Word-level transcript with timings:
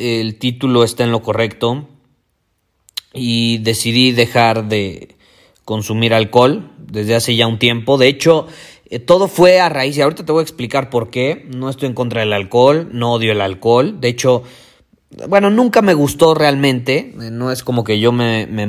el 0.00 0.36
título 0.38 0.82
está 0.82 1.04
en 1.04 1.12
lo 1.12 1.22
correcto 1.22 1.86
y 3.12 3.58
decidí 3.58 4.12
dejar 4.12 4.68
de 4.68 5.16
consumir 5.64 6.14
alcohol 6.14 6.70
desde 6.78 7.14
hace 7.14 7.36
ya 7.36 7.46
un 7.46 7.58
tiempo. 7.58 7.98
De 7.98 8.08
hecho, 8.08 8.46
eh, 8.86 8.98
todo 8.98 9.28
fue 9.28 9.60
a 9.60 9.68
raíz, 9.68 9.96
y 9.96 10.00
ahorita 10.00 10.24
te 10.24 10.32
voy 10.32 10.40
a 10.40 10.42
explicar 10.42 10.90
por 10.90 11.10
qué. 11.10 11.46
No 11.54 11.68
estoy 11.70 11.88
en 11.88 11.94
contra 11.94 12.20
del 12.20 12.32
alcohol, 12.32 12.88
no 12.92 13.12
odio 13.12 13.32
el 13.32 13.40
alcohol. 13.40 14.00
De 14.00 14.08
hecho, 14.08 14.42
bueno, 15.28 15.50
nunca 15.50 15.82
me 15.82 15.94
gustó 15.94 16.34
realmente. 16.34 17.14
Eh, 17.20 17.30
no 17.30 17.52
es 17.52 17.62
como 17.62 17.84
que 17.84 18.00
yo 18.00 18.10
me, 18.10 18.46
me 18.46 18.66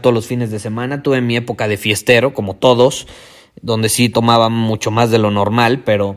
todos 0.00 0.14
los 0.14 0.26
fines 0.26 0.50
de 0.50 0.58
semana. 0.58 1.02
Tuve 1.02 1.20
mi 1.20 1.36
época 1.36 1.68
de 1.68 1.76
fiestero, 1.76 2.32
como 2.32 2.56
todos, 2.56 3.06
donde 3.60 3.88
sí 3.88 4.08
tomaba 4.08 4.48
mucho 4.48 4.90
más 4.90 5.10
de 5.10 5.18
lo 5.18 5.30
normal, 5.30 5.82
pero 5.84 6.16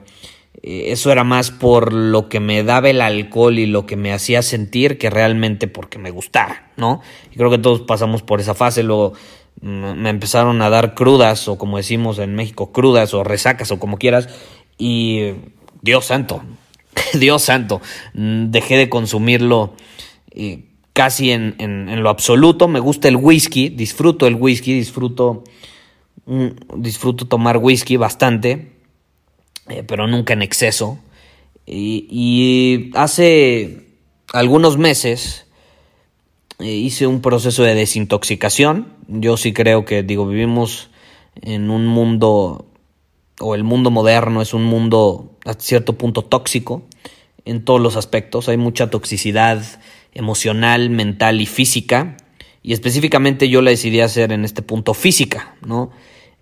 eso 0.63 1.11
era 1.11 1.23
más 1.23 1.49
por 1.49 1.91
lo 1.93 2.29
que 2.29 2.39
me 2.39 2.63
daba 2.63 2.89
el 2.89 3.01
alcohol 3.01 3.57
y 3.57 3.65
lo 3.65 3.85
que 3.85 3.95
me 3.95 4.13
hacía 4.13 4.41
sentir 4.41 4.97
que 4.97 5.09
realmente 5.09 5.67
porque 5.67 5.97
me 5.97 6.11
gustara, 6.11 6.71
¿no? 6.77 7.01
Y 7.31 7.37
creo 7.37 7.49
que 7.49 7.57
todos 7.57 7.81
pasamos 7.81 8.21
por 8.21 8.39
esa 8.39 8.53
fase, 8.53 8.83
luego 8.83 9.13
me 9.61 10.09
empezaron 10.09 10.61
a 10.61 10.69
dar 10.69 10.95
crudas 10.95 11.47
o 11.47 11.57
como 11.57 11.77
decimos 11.77 12.19
en 12.19 12.35
México, 12.35 12.71
crudas 12.71 13.13
o 13.13 13.23
resacas 13.23 13.71
o 13.71 13.79
como 13.79 13.97
quieras 13.97 14.29
y 14.77 15.33
Dios 15.81 16.05
santo, 16.05 16.43
Dios 17.13 17.43
santo, 17.43 17.81
mm, 18.13 18.51
dejé 18.51 18.77
de 18.77 18.89
consumirlo 18.89 19.73
eh, 20.31 20.65
casi 20.93 21.31
en, 21.31 21.55
en, 21.59 22.03
lo 22.03 22.09
absoluto, 22.09 22.67
me 22.67 22.79
gusta 22.79 23.07
el 23.07 23.15
whisky, 23.15 23.69
disfruto 23.69 24.27
el 24.27 24.35
whisky, 24.35 24.73
disfruto, 24.73 25.43
mm, 26.25 26.47
disfruto 26.77 27.25
tomar 27.25 27.57
whisky 27.57 27.97
bastante 27.97 28.80
eh, 29.71 29.83
pero 29.83 30.07
nunca 30.07 30.33
en 30.33 30.41
exceso. 30.41 30.99
Y, 31.65 32.91
hace 32.95 33.87
algunos 34.33 34.77
meses 34.77 35.45
eh, 36.59 36.65
hice 36.65 37.07
un 37.07 37.21
proceso 37.21 37.63
de 37.63 37.75
desintoxicación. 37.75 38.93
Yo 39.07 39.37
sí 39.37 39.53
creo 39.53 39.85
que, 39.85 40.03
digo, 40.03 40.27
vivimos 40.27 40.89
en 41.41 41.69
un 41.69 41.87
mundo, 41.87 42.65
o 43.39 43.55
el 43.55 43.63
mundo 43.63 43.91
moderno 43.91 44.41
es 44.41 44.53
un 44.53 44.65
mundo 44.65 45.37
a 45.45 45.53
cierto 45.53 45.97
punto 45.97 46.23
tóxico 46.23 46.83
en 47.45 47.63
todos 47.63 47.79
los 47.79 47.95
aspectos. 47.95 48.49
Hay 48.49 48.57
mucha 48.57 48.89
toxicidad 48.89 49.63
emocional, 50.13 50.89
mental 50.89 51.39
y 51.39 51.45
física. 51.45 52.17
Y 52.63 52.73
específicamente 52.73 53.49
yo 53.49 53.61
la 53.61 53.71
decidí 53.71 54.01
hacer 54.01 54.31
en 54.31 54.45
este 54.45 54.61
punto 54.61 54.93
física, 54.93 55.55
¿no? 55.65 55.91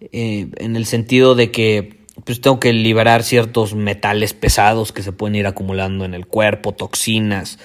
Eh, 0.02 0.50
en 0.58 0.76
el 0.76 0.86
sentido 0.86 1.36
de 1.36 1.52
que 1.52 1.99
pues 2.26 2.42
tengo 2.42 2.60
que 2.60 2.74
liberar 2.74 3.24
ciertos 3.24 3.76
metales 3.76 4.34
pesados 4.34 4.92
que 4.92 5.04
se 5.04 5.12
pueden 5.12 5.36
ir 5.36 5.48
acumulando 5.48 6.06
en 6.06 6.14
el 6.14 6.26
cuerpo, 6.26 6.74
toxinas, 6.74 7.60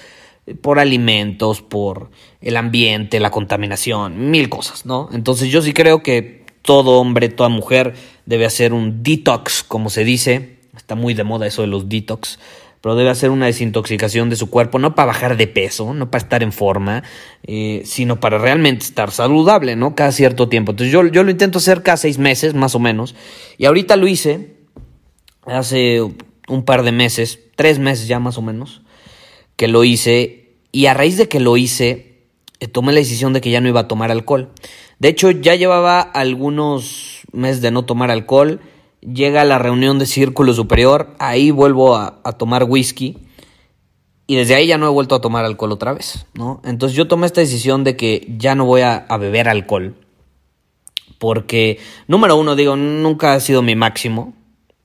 por 0.61 0.79
alimentos, 0.79 1.61
por 1.61 2.11
el 2.41 2.57
ambiente, 2.57 3.19
la 3.19 3.31
contaminación, 3.31 4.29
mil 4.29 4.49
cosas, 4.49 4.85
¿no? 4.85 5.09
Entonces 5.11 5.49
yo 5.49 5.61
sí 5.61 5.73
creo 5.73 6.03
que 6.03 6.45
todo 6.61 6.99
hombre, 6.99 7.29
toda 7.29 7.49
mujer 7.49 7.93
debe 8.25 8.45
hacer 8.45 8.73
un 8.73 9.03
detox, 9.03 9.63
como 9.63 9.89
se 9.89 10.03
dice, 10.03 10.57
está 10.75 10.95
muy 10.95 11.13
de 11.13 11.23
moda 11.23 11.47
eso 11.47 11.61
de 11.61 11.67
los 11.67 11.89
detox, 11.89 12.39
pero 12.85 12.93
debe 12.95 13.09
hacer 13.09 13.31
una 13.31 13.47
desintoxicación 13.47 14.29
de 14.29 14.35
su 14.35 14.51
cuerpo, 14.51 14.77
no 14.77 14.93
para 14.93 15.07
bajar 15.07 15.37
de 15.37 15.47
peso, 15.47 15.95
no 15.95 16.11
para 16.11 16.23
estar 16.23 16.43
en 16.43 16.51
forma, 16.51 17.01
eh, 17.47 17.81
sino 17.83 18.19
para 18.19 18.37
realmente 18.37 18.85
estar 18.85 19.09
saludable, 19.09 19.75
¿no? 19.75 19.95
Cada 19.95 20.11
cierto 20.11 20.49
tiempo. 20.49 20.69
Entonces 20.69 20.93
yo, 20.93 21.03
yo 21.07 21.23
lo 21.23 21.31
intento 21.31 21.57
hacer 21.57 21.81
cada 21.81 21.97
seis 21.97 22.19
meses, 22.19 22.53
más 22.53 22.75
o 22.75 22.79
menos, 22.79 23.15
y 23.57 23.65
ahorita 23.65 23.95
lo 23.95 24.07
hice 24.07 24.57
hace 25.47 25.99
un 26.47 26.63
par 26.63 26.83
de 26.83 26.91
meses, 26.91 27.39
tres 27.55 27.79
meses 27.79 28.07
ya 28.07 28.19
más 28.19 28.37
o 28.37 28.43
menos, 28.43 28.83
que 29.55 29.67
lo 29.67 29.83
hice, 29.83 30.53
y 30.71 30.85
a 30.85 30.93
raíz 30.93 31.17
de 31.17 31.27
que 31.27 31.39
lo 31.39 31.57
hice, 31.57 32.19
eh, 32.59 32.67
tomé 32.67 32.93
la 32.93 32.99
decisión 32.99 33.33
de 33.33 33.41
que 33.41 33.49
ya 33.49 33.61
no 33.61 33.67
iba 33.67 33.79
a 33.79 33.87
tomar 33.87 34.11
alcohol. 34.11 34.51
De 34.99 35.07
hecho, 35.07 35.31
ya 35.31 35.55
llevaba 35.55 36.01
algunos 36.01 37.21
meses 37.31 37.63
de 37.63 37.71
no 37.71 37.83
tomar 37.83 38.11
alcohol, 38.11 38.61
llega 39.13 39.41
a 39.41 39.45
la 39.45 39.59
reunión 39.59 39.99
de 39.99 40.05
círculo 40.05 40.53
superior, 40.53 41.15
ahí 41.19 41.51
vuelvo 41.51 41.95
a, 41.95 42.21
tomar 42.37 42.63
whisky 42.63 43.17
y 44.27 44.35
desde 44.35 44.55
ahí 44.55 44.67
ya 44.67 44.77
no 44.77 44.87
he 44.87 44.91
vuelto 44.91 45.15
a 45.15 45.21
tomar 45.21 45.45
alcohol 45.45 45.71
otra 45.71 45.93
vez, 45.93 46.25
¿no? 46.33 46.61
Entonces 46.63 46.97
yo 46.97 47.07
tomé 47.07 47.25
esta 47.27 47.41
decisión 47.41 47.83
de 47.83 47.95
que 47.95 48.25
ya 48.37 48.55
no 48.55 48.65
voy 48.65 48.81
a, 48.81 49.05
beber 49.19 49.47
alcohol 49.47 49.95
porque, 51.19 51.79
número 52.07 52.35
uno, 52.35 52.55
digo, 52.55 52.75
nunca 52.75 53.33
ha 53.33 53.39
sido 53.39 53.61
mi 53.61 53.75
máximo, 53.75 54.33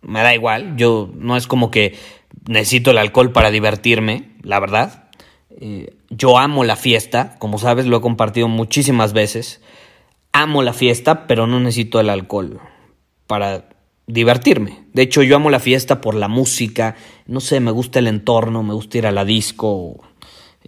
me 0.02 0.22
da 0.22 0.34
igual, 0.34 0.76
yo 0.76 1.10
no 1.14 1.36
es 1.36 1.46
como 1.46 1.70
que 1.70 1.98
necesito 2.46 2.92
el 2.92 2.98
alcohol 2.98 3.32
para 3.32 3.50
divertirme, 3.50 4.30
la 4.42 4.60
verdad. 4.60 5.10
Eh, 5.60 5.94
yo 6.08 6.38
amo 6.38 6.64
la 6.64 6.76
fiesta, 6.76 7.36
como 7.38 7.58
sabes, 7.58 7.86
lo 7.86 7.96
he 7.96 8.00
compartido 8.00 8.48
muchísimas 8.48 9.12
veces. 9.12 9.60
Amo 10.32 10.62
la 10.62 10.72
fiesta, 10.72 11.26
pero 11.26 11.46
no 11.46 11.58
necesito 11.58 12.00
el 12.00 12.08
alcohol 12.08 12.60
para 13.26 13.68
divertirme. 14.12 14.84
De 14.92 15.02
hecho, 15.02 15.22
yo 15.22 15.36
amo 15.36 15.50
la 15.50 15.60
fiesta 15.60 16.00
por 16.00 16.14
la 16.14 16.28
música, 16.28 16.96
no 17.26 17.40
sé, 17.40 17.60
me 17.60 17.70
gusta 17.70 17.98
el 17.98 18.06
entorno, 18.06 18.62
me 18.62 18.74
gusta 18.74 18.98
ir 18.98 19.06
a 19.06 19.12
la 19.12 19.24
disco, 19.24 20.00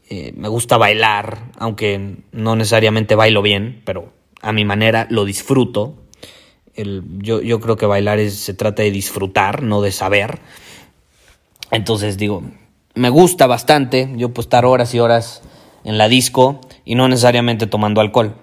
eh, 0.08 0.32
me 0.36 0.48
gusta 0.48 0.76
bailar, 0.76 1.50
aunque 1.58 2.16
no 2.32 2.56
necesariamente 2.56 3.14
bailo 3.14 3.42
bien, 3.42 3.82
pero 3.84 4.12
a 4.40 4.52
mi 4.52 4.64
manera 4.64 5.06
lo 5.10 5.24
disfruto. 5.24 5.94
Yo, 6.74 7.60
creo 7.60 7.76
que 7.76 7.86
bailar 7.86 8.18
se 8.30 8.54
trata 8.54 8.82
de 8.82 8.90
disfrutar, 8.90 9.62
no 9.62 9.82
de 9.82 9.92
saber. 9.92 10.38
Entonces 11.70 12.16
digo, 12.16 12.42
me 12.94 13.10
gusta 13.10 13.46
bastante, 13.46 14.10
yo 14.16 14.30
puedo 14.30 14.46
estar 14.46 14.64
horas 14.64 14.94
y 14.94 14.98
horas 14.98 15.42
en 15.84 15.98
la 15.98 16.08
disco 16.08 16.60
y 16.84 16.94
no 16.94 17.08
necesariamente 17.08 17.66
tomando 17.66 18.00
alcohol. 18.00 18.36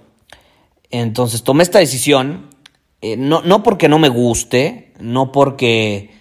Entonces 0.91 1.43
tomé 1.43 1.63
esta 1.63 1.79
decisión 1.79 2.49
eh, 3.01 3.15
no, 3.17 3.41
no, 3.43 3.63
porque 3.63 3.87
no 3.87 3.99
me 3.99 4.09
guste, 4.09 4.93
no 4.99 5.31
porque 5.31 6.11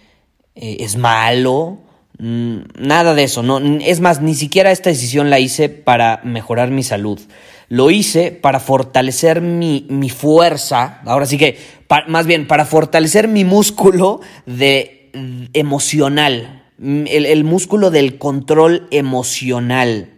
eh, 0.55 0.77
es 0.81 0.97
malo, 0.97 1.79
mm, 2.19 2.59
nada 2.79 3.15
de 3.15 3.25
eso. 3.25 3.43
No, 3.43 3.59
es 3.59 4.01
más, 4.01 4.21
ni 4.21 4.35
siquiera 4.35 4.71
esta 4.71 4.91
decisión 4.91 5.31
la 5.31 5.41
hice 5.41 5.69
para 5.69 6.21
mejorar 6.25 6.71
mi 6.71 6.83
salud. 6.83 7.21
Lo 7.69 7.91
hice 7.91 8.31
para 8.31 8.61
fortalecer 8.61 9.41
mi, 9.41 9.87
mi 9.91 10.09
fuerza, 10.09 11.01
ahora 11.05 11.27
sí 11.27 11.37
que, 11.37 11.59
más 12.07 12.27
bien, 12.27 12.47
para 12.47 12.65
fortalecer 12.65 13.29
mi 13.29 13.45
músculo 13.45 14.21
de, 14.47 15.11
emocional, 15.53 16.65
el, 16.81 17.27
el 17.27 17.45
músculo 17.45 17.91
del 17.91 18.19
control 18.19 18.87
emocional 18.91 20.18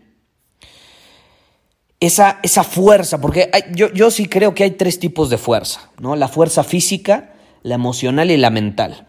esa, 2.01 2.41
esa 2.43 2.65
fuerza, 2.65 3.21
porque 3.21 3.51
yo, 3.75 3.93
yo 3.93 4.11
sí 4.11 4.27
creo 4.27 4.55
que 4.55 4.65
hay 4.65 4.71
tres 4.73 4.99
tipos 4.99 5.29
de 5.29 5.39
fuerza, 5.39 5.91
¿no? 6.01 6.17
La 6.17 6.29
fuerza 6.29 6.65
física, 6.65 7.35
la 7.63 7.75
emocional 7.75 8.31
y 8.31 8.39
la 8.39 8.51
mental. 8.51 9.07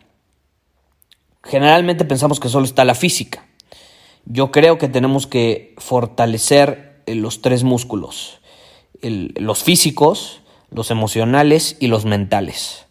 Generalmente 1.44 2.06
pensamos 2.06 2.40
que 2.40 2.50
solo 2.50 2.66
está 2.66 2.86
la 2.86 2.94
física. 2.94 3.46
Yo 4.26 4.52
creo 4.52 4.78
que 4.78 4.90
tenemos 4.90 5.26
que 5.26 5.74
fortalecer 5.78 7.02
eh, 7.06 7.16
los 7.16 7.42
tres 7.42 7.64
músculos, 7.64 8.42
los 9.02 9.64
físicos, 9.64 10.42
los 10.70 10.92
emocionales 10.92 11.78
y 11.80 11.88
los 11.88 12.06
mentales. 12.06 12.86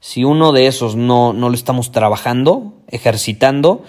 Si 0.00 0.22
uno 0.22 0.52
de 0.52 0.68
esos 0.68 0.94
no, 0.94 1.32
no 1.32 1.48
lo 1.48 1.54
estamos 1.56 1.90
trabajando, 1.90 2.74
ejercitando, 2.86 3.82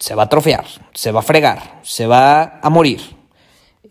se 0.00 0.14
va 0.14 0.22
a 0.22 0.26
atrofiar, 0.26 0.64
se 0.94 1.12
va 1.12 1.20
a 1.20 1.22
fregar, 1.22 1.80
se 1.82 2.06
va 2.06 2.58
a 2.62 2.70
morir. 2.70 3.16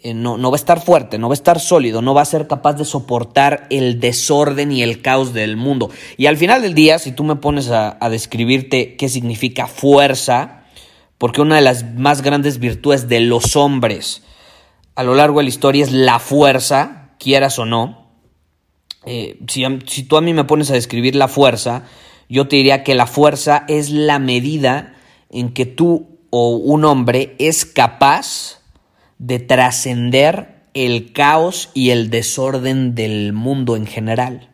Eh, 0.01 0.13
no, 0.13 0.37
no 0.37 0.51
va 0.51 0.55
a 0.55 0.59
estar 0.59 0.81
fuerte, 0.81 1.17
no 1.17 1.29
va 1.29 1.33
a 1.33 1.35
estar 1.35 1.59
sólido, 1.59 2.01
no 2.01 2.13
va 2.13 2.21
a 2.21 2.25
ser 2.25 2.47
capaz 2.47 2.73
de 2.73 2.85
soportar 2.85 3.67
el 3.69 3.99
desorden 3.99 4.71
y 4.71 4.81
el 4.83 5.01
caos 5.01 5.33
del 5.33 5.57
mundo. 5.57 5.89
Y 6.17 6.25
al 6.25 6.37
final 6.37 6.61
del 6.61 6.73
día, 6.73 6.99
si 6.99 7.11
tú 7.11 7.23
me 7.23 7.35
pones 7.35 7.69
a, 7.69 7.97
describirte 8.09 8.95
qué 8.97 9.09
significa 9.09 9.67
fuerza, 9.67 10.63
porque 11.17 11.41
una 11.41 11.55
de 11.55 11.61
las 11.61 11.95
más 11.95 12.21
grandes 12.21 12.59
virtudes 12.59 13.07
de 13.07 13.21
los 13.21 13.55
hombres 13.55 14.23
a 14.95 15.03
lo 15.03 15.13
largo 15.13 15.39
de 15.39 15.43
la 15.43 15.49
historia 15.49 15.83
es 15.83 15.91
la 15.91 16.19
fuerza, 16.19 17.11
quieras 17.19 17.59
o 17.59 17.65
no. 17.65 18.09
Eh, 19.05 19.39
si, 19.47 19.63
si 19.87 20.03
tú 20.03 20.17
a 20.17 20.21
mí 20.21 20.33
me 20.33 20.45
pones 20.45 20.71
a 20.71 20.73
describir 20.73 21.15
la 21.15 21.27
fuerza, 21.27 21.83
yo 22.29 22.47
te 22.47 22.55
diría 22.55 22.83
que 22.83 22.95
la 22.95 23.05
fuerza 23.05 23.65
es 23.67 23.89
la 23.89 24.19
medida 24.19 24.95
en 25.29 25.53
que 25.53 25.65
tú 25.65 26.19
o 26.29 26.55
un 26.55 26.85
hombre 26.85 27.35
es 27.39 27.65
capaz 27.65 28.61
de 29.25 29.39
trascender 29.39 30.65
el 30.75 31.13
caos 31.13 31.69
y 31.73 31.89
el 31.89 32.09
desorden 32.09 32.93
del 32.93 33.33
mundo 33.33 33.75
en 33.75 33.87
general. 33.87 34.49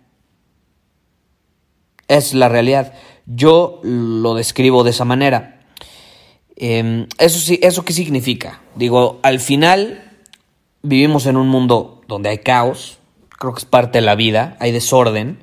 Es 2.08 2.34
la 2.34 2.48
realidad. 2.48 2.94
Yo 3.26 3.82
lo 3.84 4.36
describo 4.36 4.84
de 4.84 4.92
esa 4.92 5.04
manera. 5.04 5.66
Em, 6.56 7.08
eso 7.18 7.40
sí, 7.40 7.60
¿eso 7.62 7.84
qué 7.84 7.92
significa? 7.92 8.62
Digo, 8.76 9.20
al 9.24 9.40
final 9.40 10.22
vivimos 10.84 11.26
en 11.26 11.36
un 11.36 11.48
mundo 11.48 12.02
donde 12.08 12.30
hay 12.30 12.38
caos, 12.38 13.00
creo 13.30 13.54
que 13.54 13.60
es 13.60 13.66
parte 13.66 13.98
de 13.98 14.06
la 14.06 14.16
vida, 14.16 14.56
hay 14.60 14.72
desorden, 14.72 15.40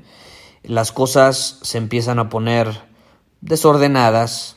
las 0.63 0.93
cosas 0.93 1.59
se 1.63 1.77
empiezan 1.77 2.19
a 2.19 2.29
poner 2.29 2.69
desordenadas, 3.41 4.57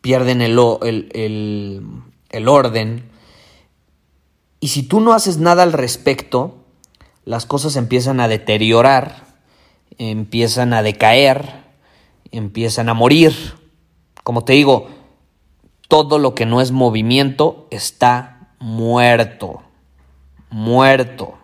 pierden 0.00 0.40
el, 0.40 0.58
el, 0.82 1.82
el, 2.30 2.48
orden, 2.48 3.09
y 4.60 4.68
si 4.68 4.82
tú 4.82 5.00
no 5.00 5.12
haces 5.12 5.38
nada 5.38 5.62
al 5.62 5.72
respecto, 5.72 6.64
las 7.24 7.46
cosas 7.46 7.76
empiezan 7.76 8.20
a 8.20 8.28
deteriorar, 8.28 9.24
empiezan 9.98 10.72
a 10.72 10.82
decaer, 10.82 11.64
empiezan 12.30 12.88
a 12.88 12.94
morir. 12.94 13.34
Como 14.22 14.44
te 14.44 14.52
digo, 14.52 14.88
todo 15.88 16.18
lo 16.18 16.34
que 16.34 16.46
no 16.46 16.60
es 16.60 16.70
movimiento 16.70 17.66
está 17.70 18.54
muerto 18.58 19.62
muerto. 20.50 21.38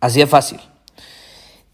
Así 0.00 0.20
de 0.20 0.26
fácil. 0.26 0.60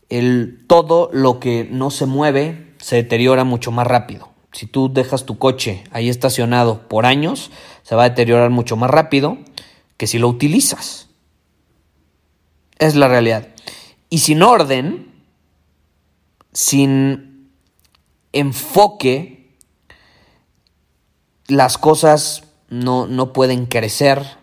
El, 0.09 0.65
todo 0.67 1.11
lo 1.12 1.38
que 1.38 1.69
no 1.71 1.91
se 1.91 2.06
mueve 2.06 2.75
se 2.79 2.97
deteriora 2.97 3.44
mucho 3.44 3.71
más 3.71 3.87
rápido. 3.87 4.30
Si 4.52 4.67
tú 4.67 4.93
dejas 4.93 5.25
tu 5.25 5.38
coche 5.38 5.85
ahí 5.93 6.08
estacionado 6.08 6.88
por 6.88 7.06
años, 7.06 7.50
se 7.82 7.94
va 7.94 8.05
a 8.05 8.08
deteriorar 8.08 8.50
mucho 8.50 8.76
más 8.76 8.91
rápido 8.91 9.38
que 9.97 10.06
si 10.06 10.19
lo 10.19 10.29
utilizas. 10.29 11.08
Es 12.79 12.97
la 12.97 13.08
realidad. 13.08 13.49
Y 14.08 14.19
sin 14.19 14.43
orden, 14.43 15.12
sin 16.52 17.50
enfoque, 18.32 19.55
las 21.46 21.79
cosas 21.79 22.44
no, 22.69 23.06
no 23.06 23.32
pueden 23.32 23.67
crecer, 23.67 24.41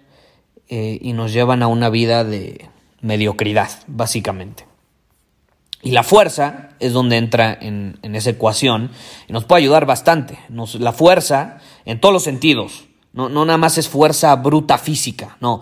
eh, 0.69 1.00
y 1.01 1.13
nos 1.13 1.31
llevan 1.31 1.63
a 1.63 1.68
una 1.68 1.89
vida 1.89 2.25
de 2.25 2.69
mediocridad, 3.01 3.69
básicamente. 3.88 4.65
Y 5.81 5.91
la 5.91 6.03
fuerza 6.03 6.69
es 6.79 6.94
donde 6.94 7.18
entra 7.18 7.57
en, 7.59 8.00
esa 8.01 8.31
ecuación 8.31 8.91
y 9.27 9.33
nos 9.33 9.45
puede 9.45 9.62
ayudar 9.62 9.85
bastante. 9.85 10.39
la 10.50 10.94
fuerza, 10.94 11.59
en 11.85 12.00
todos 12.00 12.13
los 12.13 12.24
sentidos, 12.24 12.85
no, 13.13 13.29
no 13.29 13.45
nada 13.45 13.57
más 13.57 13.77
es 13.77 13.88
fuerza 13.88 14.35
bruta 14.35 14.77
física, 14.77 15.38
no. 15.39 15.62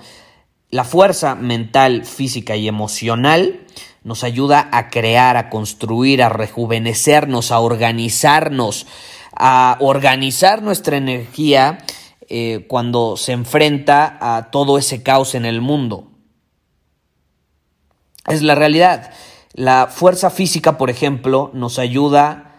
La 0.71 0.83
fuerza 0.83 1.35
mental, 1.35 2.05
física 2.05 2.55
y 2.55 2.67
emocional 2.67 3.65
nos 4.03 4.23
ayuda 4.23 4.69
a 4.71 4.89
crear, 4.89 5.37
a 5.37 5.49
construir, 5.49 6.21
a 6.21 6.29
rejuvenecernos, 6.29 7.51
a 7.51 7.59
organizarnos, 7.59 8.87
a 9.35 9.77
organizar 9.79 10.61
nuestra 10.61 10.97
energía 10.97 11.79
eh, 12.27 12.65
cuando 12.67 13.17
se 13.17 13.33
enfrenta 13.33 14.17
a 14.19 14.51
todo 14.51 14.77
ese 14.77 15.03
caos 15.03 15.35
en 15.35 15.45
el 15.45 15.61
mundo. 15.61 16.11
Es 18.27 18.41
la 18.41 18.55
realidad. 18.55 19.11
La 19.55 19.87
fuerza 19.87 20.29
física, 20.29 20.77
por 20.77 20.89
ejemplo, 20.89 21.49
nos 21.53 21.79
ayuda 21.79 22.51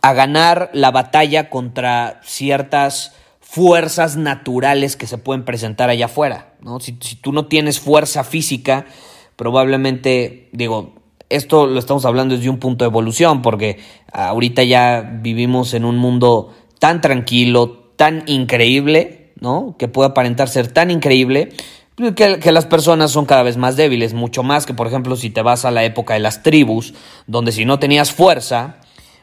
a 0.00 0.12
ganar 0.12 0.70
la 0.72 0.92
batalla 0.92 1.50
contra 1.50 2.20
ciertas 2.22 3.16
fuerzas 3.40 4.16
naturales 4.16 4.96
que 4.96 5.08
se 5.08 5.18
pueden 5.18 5.44
presentar 5.44 5.90
allá 5.90 6.06
afuera. 6.06 6.54
Si, 6.78 6.96
si 7.00 7.16
tú 7.16 7.32
no 7.32 7.46
tienes 7.46 7.80
fuerza 7.80 8.22
física, 8.22 8.86
probablemente, 9.34 10.50
digo, 10.52 10.94
esto 11.30 11.66
lo 11.66 11.80
estamos 11.80 12.04
hablando 12.04 12.36
desde 12.36 12.48
un 12.48 12.58
punto 12.58 12.84
de 12.84 12.90
evolución, 12.90 13.42
porque 13.42 13.80
ahorita 14.12 14.62
ya 14.62 15.18
vivimos 15.20 15.74
en 15.74 15.84
un 15.84 15.96
mundo 15.96 16.54
tan 16.78 17.00
tranquilo, 17.00 17.90
tan 17.96 18.22
increíble, 18.26 19.32
¿no? 19.40 19.74
Que 19.78 19.88
puede 19.88 20.10
aparentar 20.10 20.48
ser 20.48 20.68
tan 20.68 20.92
increíble, 20.92 21.48
que, 21.96 22.38
que, 22.38 22.52
las 22.52 22.66
personas 22.66 23.10
son 23.10 23.24
cada 23.26 23.42
vez 23.42 23.56
más 23.56 23.76
débiles, 23.76 24.14
mucho 24.14 24.42
más 24.42 24.66
que, 24.66 24.74
por 24.74 24.86
ejemplo, 24.86 25.16
si 25.16 25.30
te 25.30 25.42
vas 25.42 25.64
a 25.64 25.70
la 25.70 25.84
época 25.84 26.14
de 26.14 26.20
las 26.20 26.42
tribus, 26.42 26.94
donde 27.26 27.52
si 27.52 27.64
no 27.64 27.78
tenías 27.78 28.12
fuerza, 28.12 28.76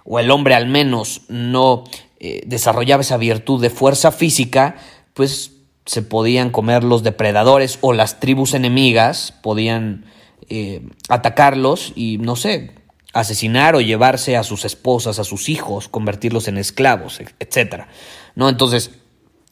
o 0.04 0.20
el 0.20 0.32
hombre 0.32 0.56
al 0.56 0.68
menos 0.68 1.22
no 1.28 1.84
eh, 2.20 2.44
desarrollaba 2.46 3.02
esa 3.02 3.18
virtud 3.18 3.62
de 3.62 3.70
fuerza 3.70 4.12
física, 4.12 4.76
pues 5.14 5.52
se 5.86 6.02
podían 6.02 6.52
comer 6.52 6.84
los 6.84 7.04
depredadores 7.04 7.78
o 7.82 7.94
las 7.94 8.20
tribus 8.20 8.54
enemigas 8.54 9.34
podían 9.42 10.06
eh, 10.50 10.88
atacarlos 11.10 11.94
y, 11.96 12.18
no 12.20 12.36
sé, 12.36 12.72
asesinar 13.14 13.76
o 13.76 13.82
llevarse 13.82 14.38
a 14.38 14.44
sus 14.44 14.66
esposas, 14.66 15.20
a 15.20 15.24
sus 15.24 15.50
hijos, 15.50 15.88
convertirlos 15.88 16.48
en 16.48 16.58
esclavos, 16.58 17.20
etc. 17.40 17.86
¿No? 18.36 18.48
Entonces, 18.50 18.92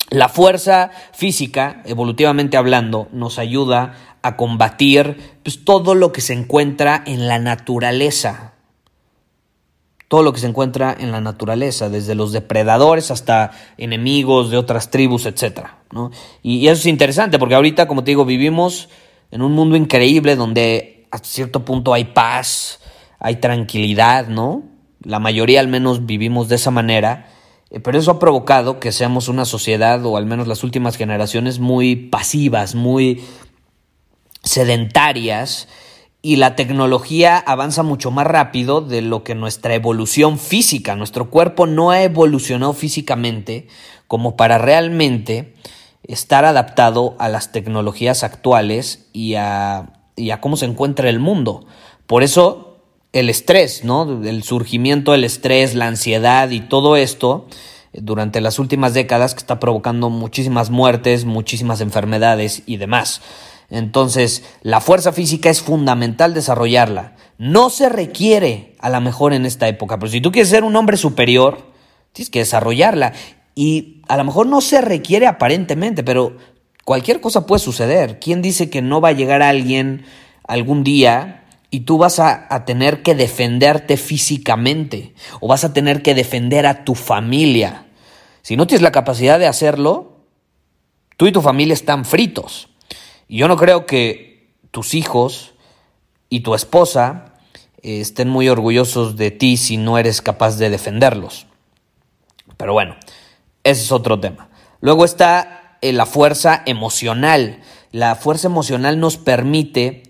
la 0.09 0.29
fuerza 0.29 0.91
física, 1.13 1.81
evolutivamente 1.85 2.57
hablando, 2.57 3.07
nos 3.11 3.39
ayuda 3.39 4.17
a 4.21 4.35
combatir 4.35 5.17
pues, 5.43 5.63
todo 5.63 5.95
lo 5.95 6.11
que 6.11 6.21
se 6.21 6.33
encuentra 6.33 7.03
en 7.05 7.27
la 7.27 7.39
naturaleza. 7.39 8.53
Todo 10.07 10.23
lo 10.23 10.33
que 10.33 10.39
se 10.39 10.47
encuentra 10.47 10.95
en 10.99 11.11
la 11.11 11.21
naturaleza, 11.21 11.89
desde 11.89 12.15
los 12.15 12.31
depredadores 12.31 13.11
hasta 13.11 13.51
enemigos 13.77 14.49
de 14.49 14.57
otras 14.57 14.89
tribus, 14.89 15.27
etc. 15.27 15.67
¿no? 15.91 16.09
Y, 16.41 16.57
y 16.57 16.67
eso 16.67 16.79
es 16.79 16.85
interesante 16.87 17.37
porque 17.37 17.53
ahorita, 17.53 17.87
como 17.87 18.03
te 18.03 18.11
digo, 18.11 18.25
vivimos 18.25 18.89
en 19.29 19.43
un 19.43 19.51
mundo 19.51 19.75
increíble 19.75 20.35
donde 20.35 21.07
a 21.11 21.19
cierto 21.19 21.63
punto 21.63 21.93
hay 21.93 22.05
paz, 22.05 22.79
hay 23.19 23.35
tranquilidad, 23.35 24.27
¿no? 24.27 24.63
La 25.03 25.19
mayoría 25.19 25.59
al 25.59 25.67
menos 25.67 26.05
vivimos 26.05 26.49
de 26.49 26.55
esa 26.55 26.71
manera, 26.71 27.27
pero 27.83 27.99
eso 27.99 28.11
ha 28.11 28.19
provocado 28.19 28.79
que 28.79 28.91
seamos 28.91 29.27
una 29.27 29.45
sociedad, 29.45 30.03
o 30.05 30.17
al 30.17 30.25
menos 30.25 30.47
las 30.47 30.63
últimas 30.63 30.97
generaciones, 30.97 31.59
muy 31.59 31.95
pasivas, 31.95 32.73
muy 32.73 33.23
sedentarias, 34.43 35.67
y 36.21 36.35
la 36.35 36.55
tecnología 36.55 37.37
avanza 37.37 37.83
mucho 37.83 38.11
más 38.11 38.27
rápido 38.27 38.81
de 38.81 39.01
lo 39.01 39.23
que 39.23 39.35
nuestra 39.35 39.75
evolución 39.75 40.37
física. 40.37 40.95
Nuestro 40.95 41.29
cuerpo 41.29 41.65
no 41.65 41.91
ha 41.91 42.03
evolucionado 42.03 42.73
físicamente 42.73 43.67
como 44.07 44.35
para 44.35 44.57
realmente 44.57 45.53
estar 46.03 46.43
adaptado 46.43 47.15
a 47.19 47.29
las 47.29 47.51
tecnologías 47.51 48.23
actuales 48.23 49.07
y 49.13 49.35
a, 49.35 49.93
y 50.15 50.31
a 50.31 50.41
cómo 50.41 50.57
se 50.57 50.65
encuentra 50.65 51.09
el 51.09 51.19
mundo. 51.19 51.67
Por 52.05 52.23
eso 52.23 52.68
el 53.13 53.29
estrés, 53.29 53.83
¿no? 53.83 54.23
El 54.23 54.43
surgimiento 54.43 55.11
del 55.11 55.23
estrés, 55.23 55.75
la 55.75 55.87
ansiedad 55.87 56.49
y 56.51 56.61
todo 56.61 56.95
esto 56.95 57.47
eh, 57.93 57.99
durante 58.01 58.41
las 58.41 58.59
últimas 58.59 58.93
décadas 58.93 59.33
que 59.33 59.39
está 59.39 59.59
provocando 59.59 60.09
muchísimas 60.09 60.69
muertes, 60.69 61.25
muchísimas 61.25 61.81
enfermedades 61.81 62.63
y 62.65 62.77
demás. 62.77 63.21
Entonces, 63.71 64.43
la 64.61 64.81
fuerza 64.81 65.11
física 65.11 65.49
es 65.49 65.61
fundamental 65.61 66.33
desarrollarla. 66.33 67.15
No 67.37 67.69
se 67.69 67.89
requiere 67.89 68.75
a 68.79 68.89
la 68.89 68.99
mejor 68.99 69.33
en 69.33 69.45
esta 69.45 69.67
época, 69.67 69.99
pero 69.99 70.11
si 70.11 70.21
tú 70.21 70.31
quieres 70.31 70.49
ser 70.49 70.63
un 70.63 70.75
hombre 70.75 70.97
superior, 70.97 71.71
tienes 72.13 72.29
que 72.29 72.39
desarrollarla. 72.39 73.13
Y 73.53 74.01
a 74.07 74.17
lo 74.17 74.23
mejor 74.23 74.47
no 74.47 74.61
se 74.61 74.81
requiere 74.81 75.27
aparentemente, 75.27 76.03
pero 76.03 76.35
cualquier 76.83 77.21
cosa 77.21 77.45
puede 77.45 77.59
suceder. 77.59 78.19
¿Quién 78.19 78.41
dice 78.41 78.69
que 78.69 78.81
no 78.81 79.01
va 79.01 79.09
a 79.09 79.13
llegar 79.13 79.43
alguien 79.43 80.05
algún 80.47 80.83
día 80.83 81.38
y 81.71 81.81
tú 81.81 81.97
vas 81.97 82.19
a, 82.19 82.65
tener 82.65 83.03
que 83.03 83.15
defenderte 83.15 83.97
físicamente 83.97 85.13
o 85.39 85.47
vas 85.47 85.63
a 85.63 85.73
tener 85.73 86.01
que 86.01 86.15
defender 86.15 86.65
a 86.65 86.83
tu 86.83 86.95
familia. 86.95 87.85
Si 88.41 88.57
no 88.57 88.65
tienes 88.65 88.81
la 88.81 88.91
capacidad 88.91 89.37
de 89.37 89.47
hacerlo, 89.47 90.17
tú 91.15 91.27
y 91.27 91.31
tu 91.31 91.41
familia 91.41 91.73
están 91.73 92.05
fritos. 92.05 92.69
Y 93.27 93.37
yo 93.37 93.47
no 93.47 93.55
creo 93.55 93.85
que 93.85 94.49
tus 94.71 94.95
hijos 94.95 95.53
y 96.29 96.39
tu 96.39 96.55
esposa 96.55 97.33
eh, 97.83 98.01
estén 98.01 98.29
muy 98.29 98.49
orgullosos 98.49 99.15
de 99.15 99.29
ti 99.29 99.57
si 99.57 99.77
no 99.77 99.99
eres 99.99 100.21
capaz 100.21 100.57
de 100.57 100.71
defenderlos. 100.71 101.45
Pero 102.57 102.73
bueno, 102.73 102.95
ese 103.63 103.83
es 103.83 103.91
otro 103.91 104.19
tema. 104.19 104.49
Luego 104.81 105.05
está 105.05 105.77
eh, 105.81 105.93
la 105.93 106.07
fuerza 106.07 106.63
emocional. 106.65 107.61
La 107.91 108.15
fuerza 108.15 108.47
emocional 108.47 108.99
nos 108.99 109.17
permite 109.17 110.08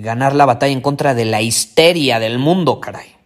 ganar 0.00 0.34
la 0.34 0.46
batalla 0.46 0.72
en 0.72 0.80
contra 0.80 1.14
de 1.14 1.24
la 1.24 1.42
histeria 1.42 2.18
del 2.18 2.38
mundo, 2.38 2.80
caray. 2.80 3.16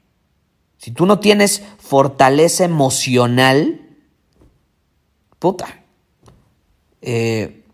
Si 0.78 0.90
tú 0.90 1.06
no 1.06 1.18
tienes 1.18 1.62
fortaleza 1.78 2.64
emocional, 2.64 3.80
puta, 5.38 5.82
eh, 7.02 7.64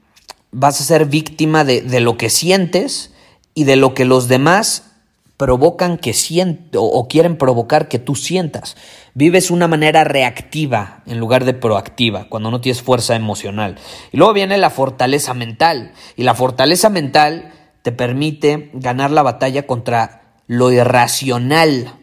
vas 0.51 0.81
a 0.81 0.85
ser 0.85 1.07
víctima 1.07 1.65
de, 1.65 1.83
de, 1.83 2.01
lo 2.01 2.17
que 2.17 2.31
sientes 2.31 3.13
y 3.55 3.65
de 3.65 3.77
lo 3.77 3.95
que 3.95 4.05
los 4.05 4.29
demás 4.29 4.93
provocan 5.37 5.99
que 5.99 6.13
sientas 6.15 6.81
o 6.81 7.09
quieren 7.09 7.37
provocar 7.37 7.89
que 7.89 7.99
tú 7.99 8.15
sientas. 8.15 8.77
Vives 9.15 9.51
una 9.51 9.67
manera 9.67 10.05
reactiva 10.05 11.03
en 11.05 11.19
lugar 11.19 11.45
de 11.45 11.53
proactiva, 11.53 12.29
cuando 12.29 12.51
no 12.51 12.61
tienes 12.61 12.81
fuerza 12.81 13.17
emocional. 13.17 13.77
Y 14.13 14.19
luego 14.19 14.33
viene 14.35 14.57
la 14.57 14.71
fortaleza 14.71 15.35
mental. 15.35 15.93
Y 16.17 16.23
la 16.23 16.35
fortaleza 16.35 16.91
mental 16.91 17.53
te 17.83 17.93
permite 17.93 18.71
ganar 18.73 19.11
la 19.11 19.23
batalla 19.23 19.67
contra 19.67 20.41
lo 20.47 20.71
irracional. 20.71 21.99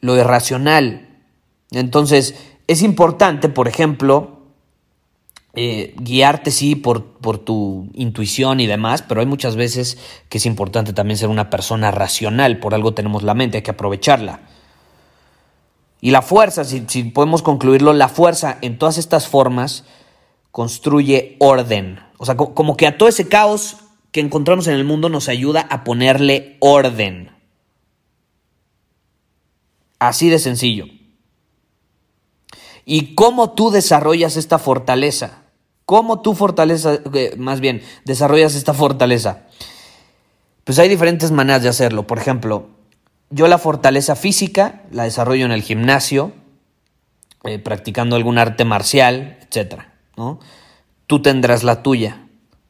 Lo 0.00 0.16
irracional. 0.16 1.24
Entonces, 1.70 2.34
es 2.66 2.82
importante, 2.82 3.48
por 3.48 3.68
ejemplo, 3.68 4.36
eh, 5.54 5.94
guiarte, 5.98 6.50
sí, 6.50 6.76
por, 6.76 7.18
por, 7.18 7.38
tu 7.38 7.88
intuición 7.94 8.60
y 8.60 8.66
demás, 8.66 9.02
pero 9.02 9.20
hay 9.20 9.26
muchas 9.26 9.56
veces 9.56 9.98
que 10.28 10.38
es 10.38 10.46
importante 10.46 10.92
también 10.92 11.16
ser 11.16 11.28
una 11.28 11.50
persona 11.50 11.90
racional. 11.90 12.58
Por 12.58 12.74
algo 12.74 12.94
tenemos 12.94 13.22
la 13.22 13.34
mente, 13.34 13.58
hay 13.58 13.62
que 13.62 13.70
aprovecharla. 13.70 14.40
Y 16.00 16.10
la 16.10 16.22
fuerza, 16.22 16.64
si, 16.64 16.84
si 16.88 17.04
podemos 17.04 17.42
concluirlo, 17.42 17.92
la 17.94 18.08
fuerza 18.08 18.58
en 18.60 18.78
todas 18.78 18.98
estas 18.98 19.28
formas 19.28 19.84
construye 20.50 21.36
orden. 21.40 22.00
O 22.18 22.26
sea, 22.26 22.36
como 22.36 22.76
que 22.76 22.86
a 22.86 22.96
todo 22.96 23.08
ese 23.08 23.28
caos 23.28 23.78
que 24.16 24.20
encontramos 24.22 24.66
en 24.66 24.72
el 24.72 24.84
mundo 24.84 25.10
nos 25.10 25.28
ayuda 25.28 25.66
a 25.68 25.84
ponerle 25.84 26.56
orden. 26.60 27.32
Así 29.98 30.30
de 30.30 30.38
sencillo. 30.38 30.86
¿Y 32.86 33.14
cómo 33.14 33.50
tú 33.50 33.70
desarrollas 33.70 34.38
esta 34.38 34.58
fortaleza? 34.58 35.42
¿Cómo 35.84 36.22
tú 36.22 36.32
fortaleza, 36.32 36.98
más 37.36 37.60
bien, 37.60 37.82
desarrollas 38.06 38.54
esta 38.54 38.72
fortaleza? 38.72 39.48
Pues 40.64 40.78
hay 40.78 40.88
diferentes 40.88 41.30
maneras 41.30 41.62
de 41.62 41.68
hacerlo. 41.68 42.06
Por 42.06 42.16
ejemplo, 42.16 42.70
yo 43.28 43.48
la 43.48 43.58
fortaleza 43.58 44.16
física 44.16 44.84
la 44.92 45.02
desarrollo 45.02 45.44
en 45.44 45.52
el 45.52 45.60
gimnasio, 45.60 46.32
eh, 47.44 47.58
practicando 47.58 48.16
algún 48.16 48.38
arte 48.38 48.64
marcial, 48.64 49.40
etc. 49.42 49.82
¿no? 50.16 50.40
Tú 51.06 51.20
tendrás 51.20 51.64
la 51.64 51.82
tuya. 51.82 52.25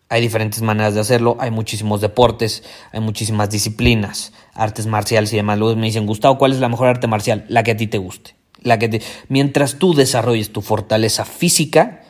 Hay 0.09 0.21
diferentes 0.21 0.63
maneras 0.63 0.95
de 0.95 1.01
hacerlo, 1.01 1.37
hay 1.41 1.51
muchísimos 1.51 2.01
deportes, 2.01 2.63
hay 2.93 3.01
muchísimas 3.01 3.51
disciplinas, 3.51 4.33
artes 4.55 4.87
marciales 4.87 5.33
y 5.33 5.37
demás. 5.37 5.59
Luego 5.59 5.75
me 5.75 5.87
dicen, 5.87 6.07
Gustavo, 6.07 6.39
¿cuál 6.39 6.53
es 6.53 6.61
la 6.61 6.69
mejor 6.69 6.87
arte 6.87 7.09
marcial? 7.09 7.45
La 7.49 7.65
que 7.65 7.73
a 7.73 7.77
ti 7.77 7.89
te 7.89 7.99
guste. 7.99 8.37
La 8.63 8.79
que 8.79 9.03
Mientras 9.29 9.79
tú 9.79 9.95
desarrolles 9.95 10.53
tu 10.53 10.63
fortaleza 10.63 11.25
física, 11.25 12.03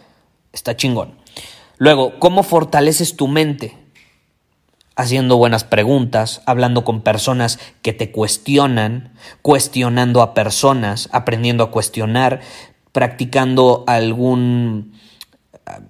está 0.52 0.76
chingón. 0.76 1.14
Luego, 1.78 2.18
¿cómo 2.18 2.42
fortaleces 2.42 3.16
tu 3.16 3.28
mente? 3.28 3.76
Haciendo 4.94 5.36
buenas 5.36 5.64
preguntas, 5.64 6.42
hablando 6.46 6.84
con 6.84 7.02
personas 7.02 7.58
que 7.82 7.92
te 7.92 8.10
cuestionan, 8.10 9.12
cuestionando 9.42 10.22
a 10.22 10.32
personas, 10.34 11.08
aprendiendo 11.12 11.64
a 11.64 11.70
cuestionar, 11.70 12.40
practicando 12.92 13.84
algún 13.86 14.95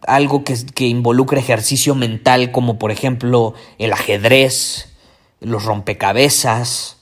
algo 0.07 0.45
que, 0.45 0.57
que 0.75 0.87
involucre 0.87 1.41
ejercicio 1.41 1.95
mental, 1.95 2.51
como 2.51 2.79
por 2.79 2.91
ejemplo 2.91 3.55
el 3.79 3.93
ajedrez, 3.93 4.95
los 5.41 5.65
rompecabezas. 5.65 6.99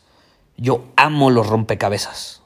Yo 0.56 0.84
amo 0.96 1.30
los 1.30 1.46
rompecabezas. 1.46 2.42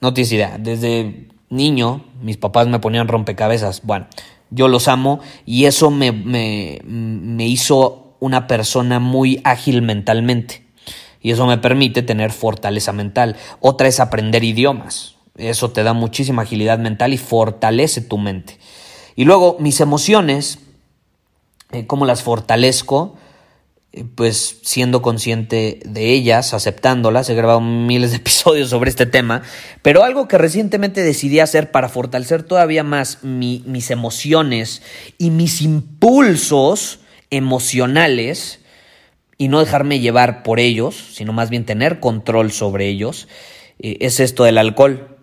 No 0.00 0.14
tienes 0.14 0.32
idea. 0.32 0.56
Desde 0.58 1.28
niño, 1.48 2.04
mis 2.22 2.36
papás 2.36 2.68
me 2.68 2.78
ponían 2.78 3.08
rompecabezas. 3.08 3.82
Bueno, 3.82 4.06
yo 4.50 4.68
los 4.68 4.88
amo 4.88 5.20
y 5.46 5.66
eso 5.66 5.90
me, 5.90 6.12
me, 6.12 6.80
me 6.84 7.46
hizo 7.46 8.16
una 8.18 8.46
persona 8.46 8.98
muy 8.98 9.40
ágil 9.44 9.82
mentalmente. 9.82 10.66
Y 11.22 11.32
eso 11.32 11.46
me 11.46 11.58
permite 11.58 12.02
tener 12.02 12.32
fortaleza 12.32 12.92
mental. 12.92 13.36
Otra 13.60 13.88
es 13.88 14.00
aprender 14.00 14.42
idiomas. 14.42 15.16
Eso 15.36 15.70
te 15.70 15.82
da 15.82 15.92
muchísima 15.92 16.42
agilidad 16.42 16.78
mental 16.78 17.12
y 17.12 17.18
fortalece 17.18 18.00
tu 18.00 18.18
mente. 18.18 18.58
Y 19.20 19.26
luego 19.26 19.58
mis 19.60 19.82
emociones, 19.82 20.60
eh, 21.72 21.86
cómo 21.86 22.06
las 22.06 22.22
fortalezco, 22.22 23.18
eh, 23.92 24.02
pues 24.14 24.60
siendo 24.62 25.02
consciente 25.02 25.80
de 25.84 26.14
ellas, 26.14 26.54
aceptándolas, 26.54 27.28
he 27.28 27.34
grabado 27.34 27.60
miles 27.60 28.12
de 28.12 28.16
episodios 28.24 28.70
sobre 28.70 28.88
este 28.88 29.04
tema, 29.04 29.42
pero 29.82 30.04
algo 30.04 30.26
que 30.26 30.38
recientemente 30.38 31.02
decidí 31.02 31.38
hacer 31.38 31.70
para 31.70 31.90
fortalecer 31.90 32.44
todavía 32.44 32.82
más 32.82 33.22
mis 33.22 33.90
emociones 33.90 34.80
y 35.18 35.28
mis 35.28 35.60
impulsos 35.60 37.00
emocionales, 37.28 38.60
y 39.36 39.48
no 39.48 39.60
dejarme 39.60 40.00
llevar 40.00 40.42
por 40.42 40.60
ellos, 40.60 40.96
sino 41.12 41.34
más 41.34 41.50
bien 41.50 41.66
tener 41.66 42.00
control 42.00 42.52
sobre 42.52 42.88
ellos, 42.88 43.28
eh, 43.80 43.98
es 44.00 44.18
esto 44.18 44.44
del 44.44 44.56
alcohol. 44.56 45.18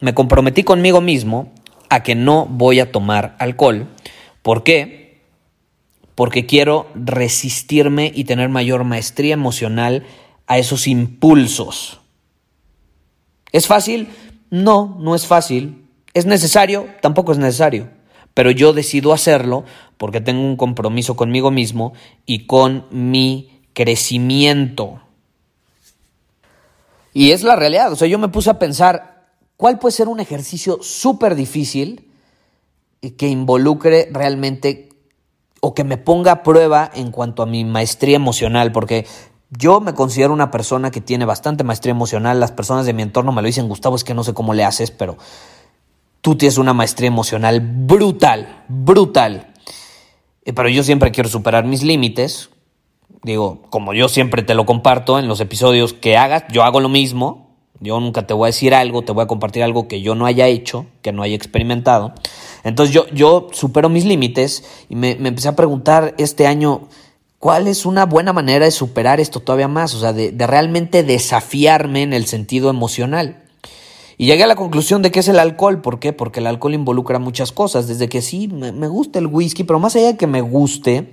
Me 0.00 0.12
comprometí 0.12 0.64
conmigo 0.64 1.00
mismo 1.00 1.53
a 1.88 2.02
que 2.02 2.14
no 2.14 2.46
voy 2.46 2.80
a 2.80 2.92
tomar 2.92 3.36
alcohol. 3.38 3.88
¿Por 4.42 4.62
qué? 4.62 5.20
Porque 6.14 6.46
quiero 6.46 6.88
resistirme 6.94 8.12
y 8.14 8.24
tener 8.24 8.48
mayor 8.48 8.84
maestría 8.84 9.34
emocional 9.34 10.04
a 10.46 10.58
esos 10.58 10.86
impulsos. 10.86 12.00
¿Es 13.52 13.66
fácil? 13.66 14.08
No, 14.50 14.96
no 15.00 15.14
es 15.14 15.26
fácil. 15.26 15.84
¿Es 16.12 16.26
necesario? 16.26 16.86
Tampoco 17.00 17.32
es 17.32 17.38
necesario. 17.38 17.88
Pero 18.34 18.50
yo 18.50 18.72
decido 18.72 19.12
hacerlo 19.12 19.64
porque 19.96 20.20
tengo 20.20 20.42
un 20.42 20.56
compromiso 20.56 21.16
conmigo 21.16 21.50
mismo 21.50 21.92
y 22.26 22.46
con 22.46 22.86
mi 22.90 23.62
crecimiento. 23.72 25.00
Y 27.12 27.30
es 27.30 27.44
la 27.44 27.56
realidad. 27.56 27.92
O 27.92 27.96
sea, 27.96 28.08
yo 28.08 28.18
me 28.18 28.28
puse 28.28 28.50
a 28.50 28.58
pensar, 28.58 29.13
¿Cuál 29.64 29.78
puede 29.78 29.92
ser 29.92 30.08
un 30.08 30.20
ejercicio 30.20 30.80
súper 30.82 31.34
difícil 31.34 32.10
que 33.16 33.28
involucre 33.28 34.10
realmente 34.12 34.90
o 35.62 35.72
que 35.72 35.84
me 35.84 35.96
ponga 35.96 36.32
a 36.32 36.42
prueba 36.42 36.90
en 36.94 37.10
cuanto 37.10 37.42
a 37.42 37.46
mi 37.46 37.64
maestría 37.64 38.16
emocional? 38.16 38.72
Porque 38.72 39.06
yo 39.48 39.80
me 39.80 39.94
considero 39.94 40.34
una 40.34 40.50
persona 40.50 40.90
que 40.90 41.00
tiene 41.00 41.24
bastante 41.24 41.64
maestría 41.64 41.92
emocional. 41.92 42.40
Las 42.40 42.52
personas 42.52 42.84
de 42.84 42.92
mi 42.92 43.00
entorno 43.00 43.32
me 43.32 43.40
lo 43.40 43.46
dicen, 43.46 43.66
Gustavo, 43.66 43.96
es 43.96 44.04
que 44.04 44.12
no 44.12 44.22
sé 44.22 44.34
cómo 44.34 44.52
le 44.52 44.64
haces, 44.64 44.90
pero 44.90 45.16
tú 46.20 46.36
tienes 46.36 46.58
una 46.58 46.74
maestría 46.74 47.08
emocional 47.08 47.60
brutal, 47.60 48.66
brutal. 48.68 49.54
Eh, 50.44 50.52
pero 50.52 50.68
yo 50.68 50.82
siempre 50.82 51.10
quiero 51.10 51.30
superar 51.30 51.64
mis 51.64 51.82
límites. 51.82 52.50
Digo, 53.22 53.62
como 53.70 53.94
yo 53.94 54.10
siempre 54.10 54.42
te 54.42 54.52
lo 54.52 54.66
comparto 54.66 55.18
en 55.18 55.26
los 55.26 55.40
episodios 55.40 55.94
que 55.94 56.18
hagas, 56.18 56.44
yo 56.52 56.64
hago 56.64 56.80
lo 56.80 56.90
mismo. 56.90 57.43
Yo 57.80 57.98
nunca 58.00 58.26
te 58.26 58.34
voy 58.34 58.46
a 58.46 58.48
decir 58.48 58.74
algo, 58.74 59.02
te 59.02 59.12
voy 59.12 59.24
a 59.24 59.26
compartir 59.26 59.62
algo 59.62 59.88
que 59.88 60.00
yo 60.00 60.14
no 60.14 60.26
haya 60.26 60.46
hecho, 60.46 60.86
que 61.02 61.12
no 61.12 61.22
haya 61.22 61.34
experimentado. 61.34 62.14
Entonces 62.62 62.94
yo, 62.94 63.06
yo 63.08 63.48
supero 63.52 63.88
mis 63.88 64.04
límites 64.04 64.64
y 64.88 64.96
me, 64.96 65.12
empecé 65.12 65.48
a 65.48 65.56
preguntar 65.56 66.14
este 66.16 66.46
año, 66.46 66.88
¿cuál 67.38 67.66
es 67.66 67.84
una 67.84 68.06
buena 68.06 68.32
manera 68.32 68.64
de 68.64 68.70
superar 68.70 69.20
esto 69.20 69.40
todavía 69.40 69.68
más? 69.68 69.94
O 69.94 70.00
sea, 70.00 70.12
de, 70.12 70.32
realmente 70.46 71.02
desafiarme 71.02 72.02
en 72.02 72.12
el 72.12 72.26
sentido 72.26 72.70
emocional. 72.70 73.42
Y 74.16 74.26
llegué 74.26 74.44
a 74.44 74.46
la 74.46 74.54
conclusión 74.54 75.02
de 75.02 75.10
que 75.10 75.20
es 75.20 75.28
el 75.28 75.40
alcohol. 75.40 75.82
¿Por 75.82 75.98
qué? 75.98 76.12
Porque 76.12 76.38
el 76.38 76.46
alcohol 76.46 76.74
involucra 76.74 77.18
muchas 77.18 77.50
cosas. 77.50 77.88
Desde 77.88 78.08
que 78.08 78.22
sí, 78.22 78.46
me, 78.46 78.70
me 78.70 78.86
gusta 78.86 79.18
el 79.18 79.26
whisky, 79.26 79.64
pero 79.64 79.80
más 79.80 79.96
allá 79.96 80.06
de 80.06 80.16
que 80.16 80.28
me 80.28 80.40
guste, 80.40 81.10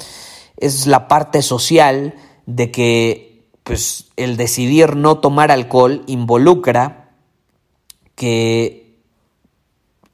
es 0.58 0.86
la 0.86 1.08
parte 1.08 1.42
social 1.42 2.14
de 2.46 2.70
que 2.70 3.31
pues 3.72 4.08
el 4.18 4.36
decidir 4.36 4.98
no 4.98 5.20
tomar 5.20 5.50
alcohol 5.50 6.04
involucra 6.06 7.12
que 8.16 8.98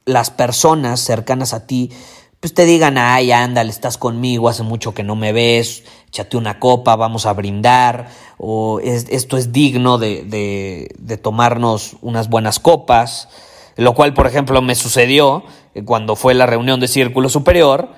las 0.04 0.30
personas 0.30 1.00
cercanas 1.00 1.52
a 1.52 1.66
ti 1.66 1.90
pues 2.38 2.54
te 2.54 2.66
digan, 2.66 2.98
ay, 2.98 3.32
ándale, 3.32 3.70
estás 3.70 3.98
conmigo, 3.98 4.48
hace 4.48 4.62
mucho 4.62 4.94
que 4.94 5.02
no 5.02 5.16
me 5.16 5.32
ves, 5.32 5.82
échate 6.06 6.36
una 6.36 6.60
copa, 6.60 6.94
vamos 6.94 7.26
a 7.26 7.32
brindar, 7.32 8.06
o 8.38 8.78
esto 8.78 9.36
es 9.36 9.50
digno 9.50 9.98
de, 9.98 10.22
de, 10.22 10.94
de, 10.96 11.16
tomarnos 11.16 11.96
unas 12.00 12.28
buenas 12.28 12.60
copas, 12.60 13.28
lo 13.74 13.92
cual, 13.94 14.14
por 14.14 14.28
ejemplo, 14.28 14.62
me 14.62 14.76
sucedió 14.76 15.42
cuando 15.84 16.14
fue 16.14 16.32
la 16.34 16.46
reunión 16.46 16.78
de 16.78 16.86
Círculo 16.86 17.28
Superior, 17.28 17.88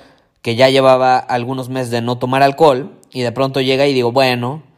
que 0.40 0.56
ya 0.56 0.70
llevaba 0.70 1.18
algunos 1.18 1.68
meses 1.68 1.90
de 1.90 2.00
no 2.00 2.16
tomar 2.16 2.42
alcohol, 2.42 2.98
y 3.12 3.20
de 3.20 3.32
pronto 3.32 3.60
llega 3.60 3.86
y 3.86 3.92
digo, 3.92 4.10
bueno, 4.10 4.69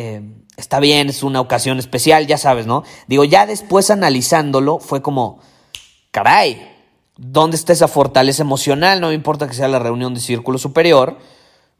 eh, 0.00 0.22
está 0.56 0.78
bien, 0.78 1.08
es 1.08 1.24
una 1.24 1.40
ocasión 1.40 1.80
especial, 1.80 2.28
ya 2.28 2.38
sabes, 2.38 2.68
¿no? 2.68 2.84
Digo, 3.08 3.24
ya 3.24 3.46
después 3.46 3.90
analizándolo 3.90 4.78
fue 4.78 5.02
como, 5.02 5.40
caray, 6.12 6.70
¿dónde 7.16 7.56
está 7.56 7.72
esa 7.72 7.88
fortaleza 7.88 8.44
emocional? 8.44 9.00
No 9.00 9.08
me 9.08 9.14
importa 9.14 9.48
que 9.48 9.54
sea 9.54 9.66
la 9.66 9.80
reunión 9.80 10.14
de 10.14 10.20
círculo 10.20 10.56
superior, 10.58 11.18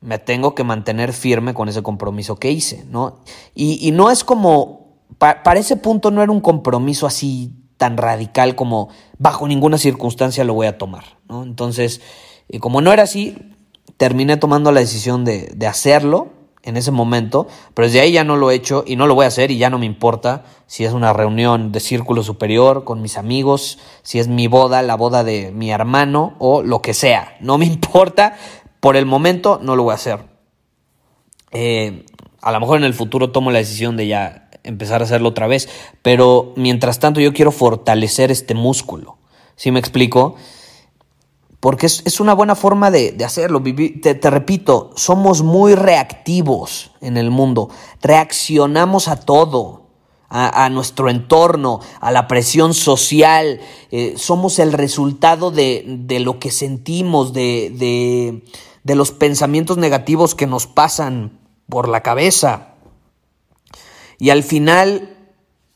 me 0.01 0.19
tengo 0.19 0.57
que 0.57 0.65
mantener 0.65 1.13
firme 1.13 1.55
con 1.55 1.69
ese 1.69 1.85
compromiso 1.85 2.41
que 2.41 2.51
hice, 2.51 2.85
¿no? 2.91 3.21
Y, 3.55 3.93
no 3.93 4.11
es 4.11 4.25
como, 4.25 4.97
para 5.19 5.61
ese 5.61 5.77
punto 5.77 6.11
no 6.11 6.21
era 6.21 6.33
un 6.33 6.41
compromiso 6.41 7.07
así 7.07 7.53
tan 7.77 7.97
radical 7.97 8.57
como 8.57 8.89
bajo 9.17 9.47
ninguna 9.47 9.79
circunstancia 9.79 10.43
lo 10.43 10.55
voy 10.55 10.67
a 10.67 10.77
tomar, 10.77 11.05
¿no? 11.29 11.45
Entonces, 11.45 12.01
eh, 12.49 12.59
como 12.59 12.81
no 12.81 12.93
era 12.93 13.05
así, 13.05 13.55
terminé 13.97 14.37
tomando 14.37 14.73
la 14.73 14.81
decisión 14.81 15.25
de, 15.25 15.53
de 15.55 15.67
hacerlo 15.69 16.38
en 16.63 16.77
ese 16.77 16.91
momento, 16.91 17.47
pero 17.75 17.87
desde 17.87 18.01
ahí 18.01 18.13
ya 18.13 18.25
no 18.25 18.37
lo 18.37 18.51
he 18.51 18.55
hecho 18.55 18.85
y 18.87 18.97
no 18.97 19.07
lo 19.07 19.15
voy 19.15 19.25
a 19.25 19.29
hacer 19.29 19.51
y 19.51 19.59
ya 19.59 19.71
no 19.71 19.79
me 19.79 19.87
importa 19.87 20.45
si 20.67 20.85
es 20.85 20.93
una 20.93 21.13
reunión 21.13 21.73
de 21.73 21.81
círculo 21.81 22.23
superior 22.23 22.85
con 22.85 23.01
mis 23.01 23.17
amigos, 23.17 23.79
si 24.03 24.19
es 24.19 24.29
mi 24.29 24.49
boda, 24.49 24.83
la 24.83 24.97
boda 24.97 25.25
de 25.25 25.53
mi 25.53 25.71
hermano 25.71 26.35
o 26.39 26.63
lo 26.63 26.83
que 26.83 26.95
sea, 26.95 27.37
no 27.41 27.59
me 27.59 27.65
importa, 27.67 28.37
por 28.81 28.97
el 28.97 29.07
momento 29.07 29.61
no 29.63 29.77
lo 29.77 29.85
voy 29.85 29.93
a 29.93 29.97
hacer. 29.97 30.25
Eh, 31.53 32.05
a 32.43 32.53
lo 32.53 32.61
mejor 32.61 32.79
en 32.79 32.85
el 32.85 32.95
futuro 32.95 33.31
tomo 33.31 33.51
la 33.51 33.59
decisión 33.59 33.97
de 33.97 34.07
ya 34.07 34.51
empezar 34.63 35.01
a 35.01 35.05
hacerlo 35.05 35.31
otra 35.31 35.47
vez, 35.47 35.69
pero 36.03 36.53
mientras 36.57 36.99
tanto 36.99 37.21
yo 37.21 37.33
quiero 37.33 37.53
fortalecer 37.53 38.31
este 38.31 38.55
músculo, 38.55 39.17
¿sí 39.57 39.71
me 39.71 39.79
explico? 39.81 40.37
Porque 41.61 41.87
es, 41.87 42.21
una 42.21 42.35
buena 42.35 42.55
forma 42.55 42.91
de, 42.91 43.17
hacerlo. 43.25 43.63
Te, 43.63 44.31
repito, 44.31 44.91
somos 44.95 45.43
muy 45.43 45.75
reactivos 45.75 46.93
en 47.01 47.17
el 47.17 47.31
mundo, 47.31 47.69
reaccionamos 48.01 49.09
a 49.09 49.17
todo. 49.17 49.87
A, 50.31 50.69
nuestro 50.69 51.09
entorno, 51.09 51.81
a 52.03 52.13
la 52.13 52.29
presión 52.29 52.75
social, 52.75 53.63
eh, 53.91 54.13
somos 54.19 54.59
el 54.59 54.75
resultado 54.75 55.51
de, 55.51 56.07
lo 56.21 56.39
que 56.39 56.51
sentimos, 56.51 57.33
de, 57.33 58.43
de 58.85 58.95
los 58.95 59.11
pensamientos 59.11 59.79
negativos 59.79 60.35
que 60.35 60.47
nos 60.47 60.67
pasan 60.67 61.41
por 61.67 61.89
la 61.89 62.03
cabeza. 62.03 62.75
Y 64.19 64.29
al 64.29 64.43
final 64.43 65.17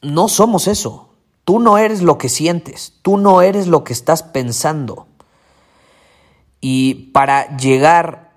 no 0.03 0.29
somos 0.29 0.69
eso. 0.69 1.09
Tú 1.45 1.59
no 1.59 1.79
eres 1.79 2.03
lo 2.03 2.19
que 2.19 2.29
sientes, 2.29 2.95
tú 3.03 3.17
no 3.17 3.43
eres 3.43 3.67
lo 3.67 3.85
que 3.85 3.93
estás 3.93 4.23
pensando. 4.23 5.07
Y 6.65 7.11
para 7.13 7.57
llegar 7.57 8.31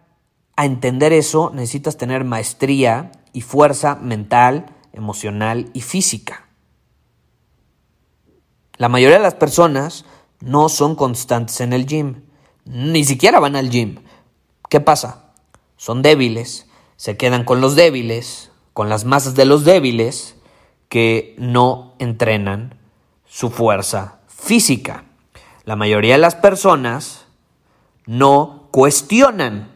a 0.57 0.65
entender 0.65 1.13
eso 1.13 1.51
necesitas 1.53 1.95
tener 1.95 2.23
maestría 2.23 3.11
y 3.33 3.41
fuerza 3.41 3.95
mental, 3.95 4.65
emocional 4.93 5.69
y 5.73 5.81
física. 5.81 6.47
La 8.77 8.89
mayoría 8.89 9.17
de 9.17 9.23
las 9.23 9.35
personas 9.35 10.05
no 10.39 10.69
son 10.69 10.95
constantes 10.95 11.61
en 11.61 11.71
el 11.71 11.85
gym, 11.85 12.23
ni 12.65 13.05
siquiera 13.05 13.39
van 13.39 13.55
al 13.55 13.69
gym. 13.69 13.99
¿Qué 14.69 14.81
pasa? 14.81 15.31
Son 15.77 16.01
débiles, 16.01 16.67
se 16.95 17.17
quedan 17.17 17.43
con 17.43 17.61
los 17.61 17.75
débiles, 17.75 18.51
con 18.73 18.89
las 18.89 19.05
masas 19.05 19.35
de 19.35 19.45
los 19.45 19.65
débiles 19.65 20.35
que 20.89 21.35
no 21.37 21.93
entrenan 21.99 22.79
su 23.27 23.51
fuerza 23.51 24.19
física. 24.27 25.05
La 25.63 25.75
mayoría 25.75 26.15
de 26.15 26.21
las 26.21 26.35
personas 26.35 27.24
no 28.05 28.69
cuestionan, 28.71 29.71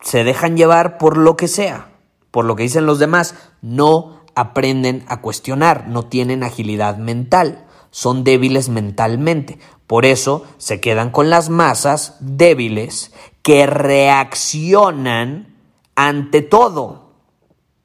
se 0.00 0.24
dejan 0.24 0.56
llevar 0.56 0.98
por 0.98 1.16
lo 1.16 1.36
que 1.36 1.48
sea, 1.48 1.92
por 2.30 2.44
lo 2.44 2.56
que 2.56 2.64
dicen 2.64 2.86
los 2.86 2.98
demás, 2.98 3.34
no 3.62 4.24
aprenden 4.34 5.04
a 5.08 5.20
cuestionar, 5.20 5.88
no 5.88 6.06
tienen 6.06 6.42
agilidad 6.42 6.96
mental, 6.96 7.64
son 7.90 8.24
débiles 8.24 8.68
mentalmente. 8.68 9.58
Por 9.86 10.04
eso 10.04 10.44
se 10.58 10.80
quedan 10.80 11.10
con 11.10 11.30
las 11.30 11.48
masas 11.48 12.16
débiles 12.20 13.12
que 13.42 13.66
reaccionan 13.66 15.54
ante 15.94 16.42
todo, 16.42 17.12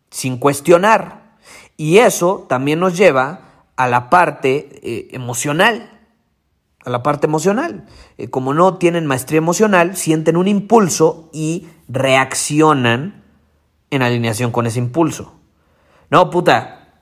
sin 0.09 0.37
cuestionar. 0.37 1.37
Y 1.77 1.99
eso 1.99 2.45
también 2.49 2.79
nos 2.79 2.97
lleva 2.97 3.65
a 3.75 3.87
la 3.87 4.09
parte 4.09 4.79
eh, 4.81 5.09
emocional 5.11 5.98
a 6.85 6.89
la 6.89 7.03
parte 7.03 7.27
emocional. 7.27 7.85
Eh, 8.17 8.29
como 8.29 8.53
no 8.53 8.77
tienen 8.77 9.05
maestría 9.05 9.37
emocional, 9.37 9.95
sienten 9.95 10.37
un 10.37 10.47
impulso 10.47 11.29
y 11.33 11.67
reaccionan 11.87 13.23
en 13.89 14.01
alineación 14.01 14.51
con 14.51 14.67
ese 14.67 14.79
impulso. 14.79 15.33
No, 16.09 16.29
puta, 16.29 17.01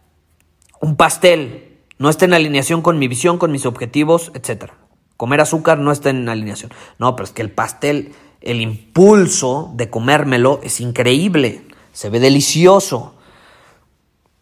un 0.81 0.95
pastel 0.95 1.79
no 1.97 2.09
está 2.09 2.25
en 2.25 2.33
alineación 2.33 2.81
con 2.81 2.99
mi 2.99 3.07
visión, 3.07 3.37
con 3.37 3.51
mis 3.51 3.65
objetivos, 3.65 4.31
etc. 4.33 4.71
Comer 5.15 5.41
azúcar 5.41 5.79
no 5.79 5.91
está 5.91 6.09
en 6.09 6.27
alineación. 6.29 6.71
No, 6.99 7.15
pero 7.15 7.25
es 7.25 7.31
que 7.31 7.41
el 7.41 7.51
pastel, 7.51 8.13
el 8.41 8.61
impulso 8.61 9.71
de 9.75 9.89
comérmelo 9.89 10.59
es 10.63 10.79
increíble, 10.79 11.63
se 11.93 12.09
ve 12.09 12.19
delicioso. 12.19 13.15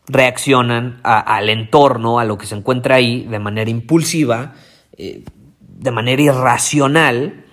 Reaccionan 0.08 1.00
al 1.04 1.50
entorno, 1.50 2.20
a 2.20 2.26
lo 2.26 2.38
que 2.38 2.46
se 2.46 2.54
encuentra 2.54 2.96
ahí 2.96 3.24
de 3.24 3.40
manera 3.40 3.72
impulsiva 3.72 4.54
eh, 4.98 5.24
de 5.60 5.92
manera 5.92 6.22
irracional 6.22 7.46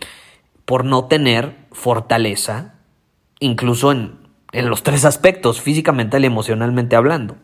por 0.65 0.85
no 0.85 1.07
tener 1.07 1.57
fortaleza, 1.73 2.75
incluso 3.41 3.93
en, 3.93 4.19
en 4.53 4.69
los 4.69 4.83
tres 4.83 5.05
aspectos, 5.05 5.61
física, 5.61 5.93
mental 5.93 6.23
y 6.23 6.27
emocionalmente 6.27 6.97
hablando. 6.97 7.37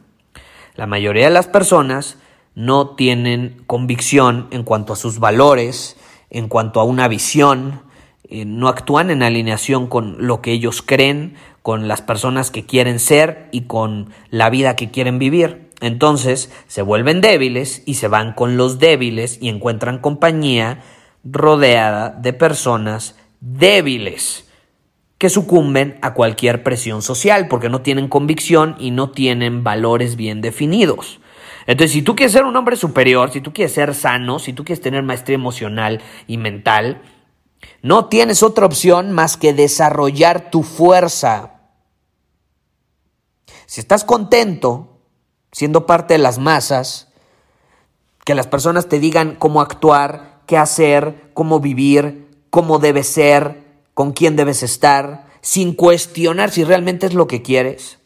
La 0.74 0.86
mayoría 0.86 1.24
de 1.24 1.32
las 1.32 1.48
personas 1.48 2.18
no 2.54 2.90
tienen 2.90 3.62
convicción 3.66 4.48
en 4.50 4.62
cuanto 4.62 4.92
a 4.92 4.96
sus 4.96 5.18
valores, 5.18 5.96
en 6.30 6.48
cuanto 6.48 6.80
a 6.80 6.84
una 6.84 7.08
visión, 7.08 7.82
eh, 8.30 8.44
no 8.44 8.68
actúan 8.68 9.10
en 9.10 9.22
alineación 9.22 9.86
con 9.86 10.26
lo 10.26 10.42
que 10.42 10.52
ellos 10.52 10.82
creen, 10.82 11.34
con 11.62 11.88
las 11.88 12.02
personas 12.02 12.50
que 12.50 12.66
quieren 12.66 12.98
ser 12.98 13.48
y 13.52 13.62
con 13.62 14.10
la 14.30 14.50
vida 14.50 14.76
que 14.76 14.90
quieren 14.90 15.18
vivir. 15.18 15.67
Entonces 15.80 16.50
se 16.66 16.82
vuelven 16.82 17.20
débiles 17.20 17.82
y 17.86 17.94
se 17.94 18.08
van 18.08 18.32
con 18.32 18.56
los 18.56 18.78
débiles 18.78 19.38
y 19.40 19.48
encuentran 19.48 19.98
compañía 19.98 20.82
rodeada 21.24 22.10
de 22.10 22.32
personas 22.32 23.16
débiles 23.40 24.48
que 25.18 25.30
sucumben 25.30 25.98
a 26.00 26.14
cualquier 26.14 26.62
presión 26.62 27.02
social 27.02 27.48
porque 27.48 27.68
no 27.68 27.82
tienen 27.82 28.08
convicción 28.08 28.76
y 28.78 28.90
no 28.90 29.10
tienen 29.10 29.64
valores 29.64 30.16
bien 30.16 30.40
definidos. 30.40 31.20
Entonces, 31.66 31.92
si 31.92 32.02
tú 32.02 32.16
quieres 32.16 32.32
ser 32.32 32.44
un 32.44 32.56
hombre 32.56 32.76
superior, 32.76 33.30
si 33.30 33.40
tú 33.40 33.52
quieres 33.52 33.74
ser 33.74 33.94
sano, 33.94 34.38
si 34.38 34.52
tú 34.52 34.64
quieres 34.64 34.80
tener 34.80 35.02
maestría 35.02 35.34
emocional 35.34 36.00
y 36.26 36.38
mental, 36.38 37.02
no 37.82 38.06
tienes 38.06 38.42
otra 38.42 38.64
opción 38.64 39.12
más 39.12 39.36
que 39.36 39.52
desarrollar 39.52 40.50
tu 40.50 40.62
fuerza. 40.62 41.60
Si 43.66 43.80
estás 43.80 44.04
contento 44.04 44.97
siendo 45.52 45.86
parte 45.86 46.14
de 46.14 46.18
las 46.18 46.38
masas, 46.38 47.08
que 48.24 48.34
las 48.34 48.46
personas 48.46 48.88
te 48.88 48.98
digan 48.98 49.36
cómo 49.36 49.60
actuar, 49.60 50.40
qué 50.46 50.56
hacer, 50.56 51.30
cómo 51.34 51.60
vivir, 51.60 52.28
cómo 52.50 52.78
debes 52.78 53.08
ser, 53.08 53.64
con 53.94 54.12
quién 54.12 54.36
debes 54.36 54.62
estar, 54.62 55.26
sin 55.40 55.74
cuestionar 55.74 56.50
si 56.50 56.64
realmente 56.64 57.06
es 57.06 57.14
lo 57.14 57.26
que 57.26 57.42
quieres. 57.42 57.98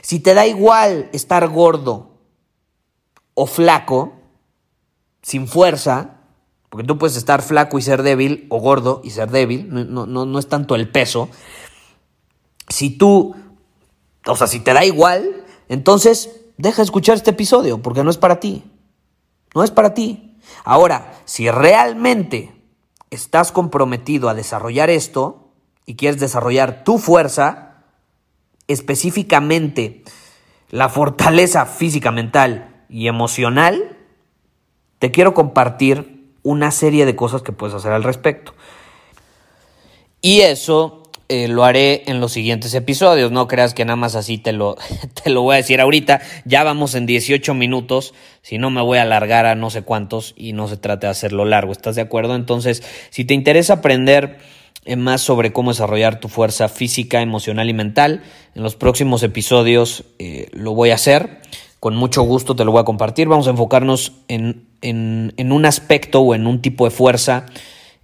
Si 0.00 0.20
te 0.20 0.34
da 0.34 0.46
igual 0.46 1.10
estar 1.12 1.48
gordo 1.48 2.18
o 3.34 3.46
flaco, 3.46 4.12
sin 5.22 5.48
fuerza, 5.48 6.20
porque 6.68 6.86
tú 6.86 6.98
puedes 6.98 7.16
estar 7.16 7.42
flaco 7.42 7.78
y 7.78 7.82
ser 7.82 8.02
débil, 8.02 8.46
o 8.48 8.58
gordo 8.58 9.00
y 9.04 9.10
ser 9.10 9.30
débil, 9.30 9.68
no, 9.70 10.06
no, 10.06 10.26
no 10.26 10.38
es 10.38 10.48
tanto 10.48 10.74
el 10.74 10.88
peso. 10.88 11.28
Si 12.68 12.90
tú, 12.90 13.34
o 14.26 14.36
sea, 14.36 14.46
si 14.46 14.60
te 14.60 14.72
da 14.72 14.84
igual, 14.84 15.43
entonces, 15.68 16.40
deja 16.56 16.76
de 16.76 16.84
escuchar 16.84 17.16
este 17.16 17.30
episodio 17.30 17.80
porque 17.82 18.04
no 18.04 18.10
es 18.10 18.18
para 18.18 18.40
ti. 18.40 18.64
No 19.54 19.62
es 19.62 19.70
para 19.70 19.94
ti. 19.94 20.36
Ahora, 20.64 21.14
si 21.24 21.50
realmente 21.50 22.52
estás 23.10 23.52
comprometido 23.52 24.28
a 24.28 24.34
desarrollar 24.34 24.90
esto 24.90 25.52
y 25.86 25.96
quieres 25.96 26.20
desarrollar 26.20 26.84
tu 26.84 26.98
fuerza, 26.98 27.84
específicamente 28.66 30.02
la 30.70 30.88
fortaleza 30.88 31.66
física, 31.66 32.10
mental 32.10 32.84
y 32.88 33.06
emocional, 33.06 33.96
te 34.98 35.10
quiero 35.10 35.34
compartir 35.34 36.34
una 36.42 36.70
serie 36.70 37.06
de 37.06 37.16
cosas 37.16 37.42
que 37.42 37.52
puedes 37.52 37.74
hacer 37.74 37.92
al 37.92 38.02
respecto. 38.02 38.54
Y 40.20 40.40
eso 40.40 41.03
eh, 41.28 41.48
lo 41.48 41.64
haré 41.64 42.04
en 42.06 42.20
los 42.20 42.32
siguientes 42.32 42.74
episodios. 42.74 43.32
No 43.32 43.48
creas 43.48 43.74
que 43.74 43.84
nada 43.84 43.96
más 43.96 44.14
así 44.14 44.38
te 44.38 44.52
lo, 44.52 44.76
te 45.24 45.30
lo 45.30 45.42
voy 45.42 45.54
a 45.54 45.56
decir 45.56 45.80
ahorita. 45.80 46.20
Ya 46.44 46.64
vamos 46.64 46.94
en 46.94 47.06
18 47.06 47.54
minutos. 47.54 48.14
Si 48.42 48.58
no, 48.58 48.70
me 48.70 48.82
voy 48.82 48.98
a 48.98 49.02
alargar 49.02 49.46
a 49.46 49.54
no 49.54 49.70
sé 49.70 49.82
cuántos 49.82 50.34
y 50.36 50.52
no 50.52 50.68
se 50.68 50.76
trata 50.76 51.06
de 51.06 51.12
hacerlo 51.12 51.44
largo. 51.44 51.72
¿Estás 51.72 51.96
de 51.96 52.02
acuerdo? 52.02 52.34
Entonces, 52.34 52.82
si 53.10 53.24
te 53.24 53.34
interesa 53.34 53.74
aprender 53.74 54.38
eh, 54.86 54.96
más 54.96 55.22
sobre 55.22 55.52
cómo 55.52 55.70
desarrollar 55.70 56.20
tu 56.20 56.28
fuerza 56.28 56.68
física, 56.68 57.22
emocional 57.22 57.70
y 57.70 57.72
mental. 57.72 58.22
En 58.54 58.62
los 58.62 58.76
próximos 58.76 59.22
episodios 59.22 60.04
eh, 60.18 60.48
lo 60.52 60.74
voy 60.74 60.90
a 60.90 60.96
hacer. 60.96 61.40
Con 61.80 61.96
mucho 61.96 62.22
gusto 62.22 62.54
te 62.54 62.64
lo 62.64 62.72
voy 62.72 62.82
a 62.82 62.84
compartir. 62.84 63.28
Vamos 63.28 63.46
a 63.46 63.50
enfocarnos 63.50 64.12
en, 64.28 64.66
un 64.82 65.66
aspecto 65.66 66.20
o 66.20 66.34
en 66.34 66.46
un 66.46 66.60
tipo 66.60 66.84
de 66.84 66.90
fuerza 66.90 67.46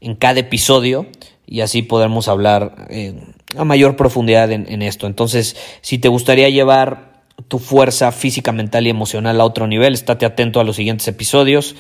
en 0.01 0.15
cada 0.15 0.41
episodio 0.41 1.07
y 1.51 1.63
así 1.63 1.83
podremos 1.83 2.29
hablar 2.29 2.87
eh, 2.91 3.13
a 3.59 3.65
mayor 3.65 3.97
profundidad 3.97 4.53
en, 4.53 4.83
esto. 4.83 5.09
Entonces, 5.09 5.57
si 5.83 5.99
te 5.99 6.09
gustaría 6.09 6.49
llevar 6.49 7.25
tu 7.49 7.59
fuerza 7.59 8.13
física, 8.13 8.53
mental 8.53 8.87
y 8.87 8.91
emocional 8.91 9.41
a 9.41 9.45
otro 9.45 9.67
nivel, 9.67 9.95
estate 9.95 10.25
atento 10.25 10.61
a 10.61 10.65
los 10.65 10.77
siguientes 10.77 11.09
episodios 11.09 11.75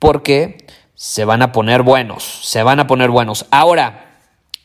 porque 0.00 0.66
se 0.96 1.24
van 1.24 1.42
a 1.42 1.52
poner 1.52 1.82
buenos, 1.82 2.24
se 2.24 2.64
van 2.64 2.80
a 2.80 2.88
poner 2.88 3.10
buenos. 3.10 3.46
Ahora, 3.52 4.18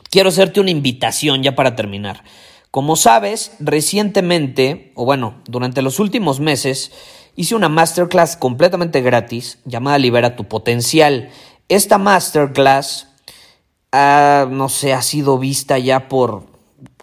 quiero 0.09 0.29
hacerte 0.29 0.59
una 0.59 0.71
invitación 0.71 1.43
ya 1.43 1.53
para 1.55 1.75
terminar. 1.75 2.23
Como 2.71 2.95
sabes, 2.95 3.51
recientemente, 3.59 4.91
o 4.95 5.05
bueno, 5.05 5.43
durante 5.45 5.83
los 5.83 5.99
últimos 5.99 6.39
meses, 6.39 6.91
hice 7.35 7.53
una 7.53 7.69
masterclass 7.69 8.35
completamente 8.35 9.01
gratis 9.01 9.59
llamada 9.65 9.99
Libera 9.99 10.35
tu 10.35 10.47
potencial. 10.47 11.29
Esta 11.67 11.99
masterclass, 11.99 13.08
no 13.91 14.69
sé, 14.69 14.93
ha 14.93 15.01
sido 15.01 15.37
vista 15.37 15.77
ya 15.77 16.07
por, 16.07 16.43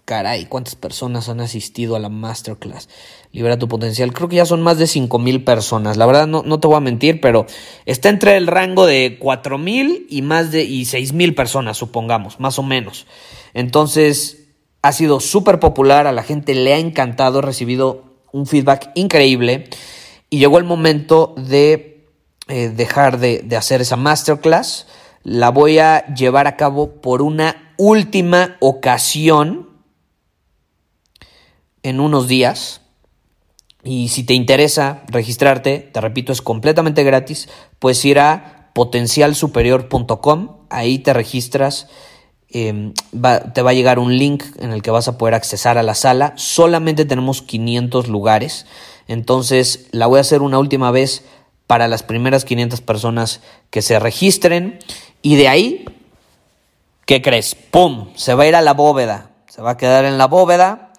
caray, 0.04 0.46
¿cuántas 0.46 0.76
personas 0.76 1.28
han 1.28 1.40
asistido 1.40 1.96
a 1.96 1.98
la 1.98 2.08
masterclass? 2.08 2.88
Libera 3.32 3.58
tu 3.58 3.68
potencial. 3.68 4.12
Creo 4.12 4.28
que 4.28 4.36
ya 4.36 4.46
son 4.46 4.62
más 4.62 4.78
de 4.78 4.86
5 4.86 5.18
mil 5.18 5.44
personas. 5.44 5.96
La 5.96 6.06
verdad 6.06 6.26
no, 6.26 6.42
no, 6.44 6.60
te 6.60 6.68
voy 6.68 6.76
a 6.76 6.80
mentir, 6.80 7.20
pero 7.20 7.46
está 7.84 8.08
entre 8.08 8.36
el 8.36 8.46
rango 8.46 8.86
de 8.86 9.18
4 9.20 9.58
mil 9.58 10.06
y 10.08 10.22
más 10.22 10.52
de 10.52 10.64
y 10.64 10.84
6 10.84 11.12
mil 11.12 11.34
personas, 11.34 11.76
supongamos, 11.76 12.40
más 12.40 12.58
o 12.58 12.62
menos. 12.62 13.06
Entonces, 13.52 14.46
ha 14.80 14.92
sido 14.92 15.20
súper 15.20 15.58
popular, 15.58 16.06
a 16.06 16.12
la 16.12 16.22
gente 16.22 16.54
le 16.54 16.72
ha 16.72 16.78
encantado, 16.78 17.40
he 17.40 17.42
recibido 17.42 18.04
un 18.32 18.46
feedback 18.46 18.92
increíble 18.94 19.68
y 20.30 20.38
llegó 20.38 20.58
el 20.58 20.64
momento 20.64 21.34
de 21.36 22.06
eh, 22.48 22.68
dejar 22.68 23.18
de, 23.18 23.40
de 23.40 23.56
hacer 23.56 23.80
esa 23.80 23.96
masterclass. 23.96 24.86
La 25.28 25.50
voy 25.50 25.80
a 25.80 26.06
llevar 26.14 26.46
a 26.46 26.54
cabo 26.54 27.00
por 27.00 27.20
una 27.20 27.72
última 27.78 28.56
ocasión 28.60 29.70
en 31.82 31.98
unos 31.98 32.28
días. 32.28 32.82
Y 33.82 34.10
si 34.10 34.22
te 34.22 34.34
interesa 34.34 35.02
registrarte, 35.08 35.80
te 35.80 36.00
repito, 36.00 36.30
es 36.30 36.42
completamente 36.42 37.02
gratis, 37.02 37.48
puedes 37.80 38.04
ir 38.04 38.20
a 38.20 38.70
potencialsuperior.com, 38.72 40.58
ahí 40.70 41.00
te 41.00 41.12
registras, 41.12 41.88
em, 42.48 42.94
te 43.52 43.62
va 43.62 43.70
a 43.70 43.74
llegar 43.74 43.98
un 43.98 44.16
link 44.16 44.44
en 44.60 44.70
el 44.70 44.80
que 44.80 44.92
vas 44.92 45.08
a 45.08 45.18
poder 45.18 45.34
accesar 45.34 45.76
a 45.76 45.82
la 45.82 45.96
sala, 45.96 46.34
solamente 46.36 47.04
tenemos 47.04 47.42
500 47.42 48.06
lugares, 48.06 48.66
entonces 49.08 49.88
la 49.90 50.06
voy 50.06 50.18
a 50.18 50.20
hacer 50.20 50.42
una 50.42 50.60
última 50.60 50.92
vez 50.92 51.24
para 51.66 51.88
las 51.88 52.02
primeras 52.02 52.44
500 52.44 52.80
personas 52.80 53.40
que 53.70 53.82
se 53.82 53.98
registren 53.98 54.78
y 55.26 55.34
de 55.34 55.48
ahí, 55.48 55.84
¿qué 57.04 57.20
crees? 57.20 57.56
¡Pum! 57.56 58.10
Se 58.14 58.34
va 58.34 58.44
a 58.44 58.46
ir 58.46 58.54
a 58.54 58.62
la 58.62 58.74
bóveda, 58.74 59.32
se 59.48 59.60
va 59.60 59.70
a 59.72 59.76
quedar 59.76 60.04
en 60.04 60.18
la 60.18 60.28
bóveda 60.28 60.92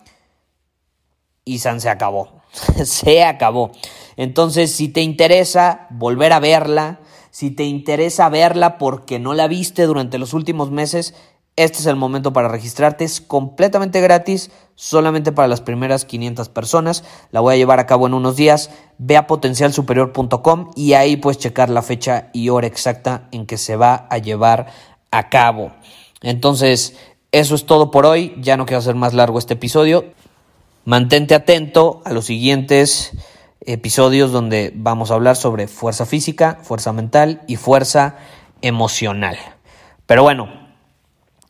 y 1.45 1.59
San 1.59 1.79
se 1.79 1.87
acabó. 1.87 2.41
se 2.83 3.23
acabó. 3.23 3.71
Entonces, 4.17 4.75
si 4.75 4.89
te 4.89 4.99
interesa 4.99 5.87
volver 5.91 6.33
a 6.33 6.41
verla, 6.41 6.99
si 7.31 7.51
te 7.51 7.63
interesa 7.63 8.27
verla 8.27 8.77
porque 8.77 9.17
no 9.17 9.33
la 9.33 9.47
viste 9.47 9.83
durante 9.83 10.17
los 10.17 10.33
últimos 10.33 10.71
meses, 10.71 11.15
este 11.57 11.79
es 11.79 11.87
el 11.87 11.95
momento 11.95 12.33
para 12.33 12.47
registrarte. 12.47 13.03
Es 13.03 13.19
completamente 13.19 13.99
gratis, 13.99 14.51
solamente 14.75 15.31
para 15.31 15.47
las 15.47 15.59
primeras 15.59 16.05
500 16.05 16.49
personas. 16.49 17.03
La 17.31 17.39
voy 17.39 17.55
a 17.55 17.57
llevar 17.57 17.79
a 17.79 17.87
cabo 17.87 18.05
en 18.05 18.13
unos 18.13 18.35
días. 18.35 18.69
Ve 18.99 19.17
a 19.17 19.25
potencialsuperior.com 19.25 20.71
y 20.75 20.93
ahí 20.93 21.17
puedes 21.17 21.39
checar 21.39 21.71
la 21.71 21.81
fecha 21.81 22.29
y 22.31 22.49
hora 22.49 22.67
exacta 22.67 23.27
en 23.31 23.47
que 23.47 23.57
se 23.57 23.75
va 23.75 24.07
a 24.11 24.19
llevar 24.19 24.67
a 25.09 25.29
cabo. 25.29 25.71
Entonces, 26.21 26.95
eso 27.31 27.55
es 27.55 27.65
todo 27.65 27.89
por 27.89 28.05
hoy. 28.05 28.35
Ya 28.39 28.55
no 28.55 28.67
quiero 28.67 28.77
hacer 28.77 28.93
más 28.93 29.15
largo 29.15 29.39
este 29.39 29.55
episodio. 29.55 30.05
Mantente 30.85 31.33
atento 31.33 32.03
a 32.05 32.13
los 32.13 32.25
siguientes 32.25 33.13
episodios 33.61 34.31
donde 34.31 34.71
vamos 34.75 35.09
a 35.09 35.15
hablar 35.15 35.35
sobre 35.35 35.67
fuerza 35.67 36.05
física, 36.05 36.59
fuerza 36.61 36.93
mental 36.93 37.41
y 37.47 37.55
fuerza 37.55 38.15
emocional. 38.61 39.37
Pero 40.05 40.21
bueno, 40.21 40.66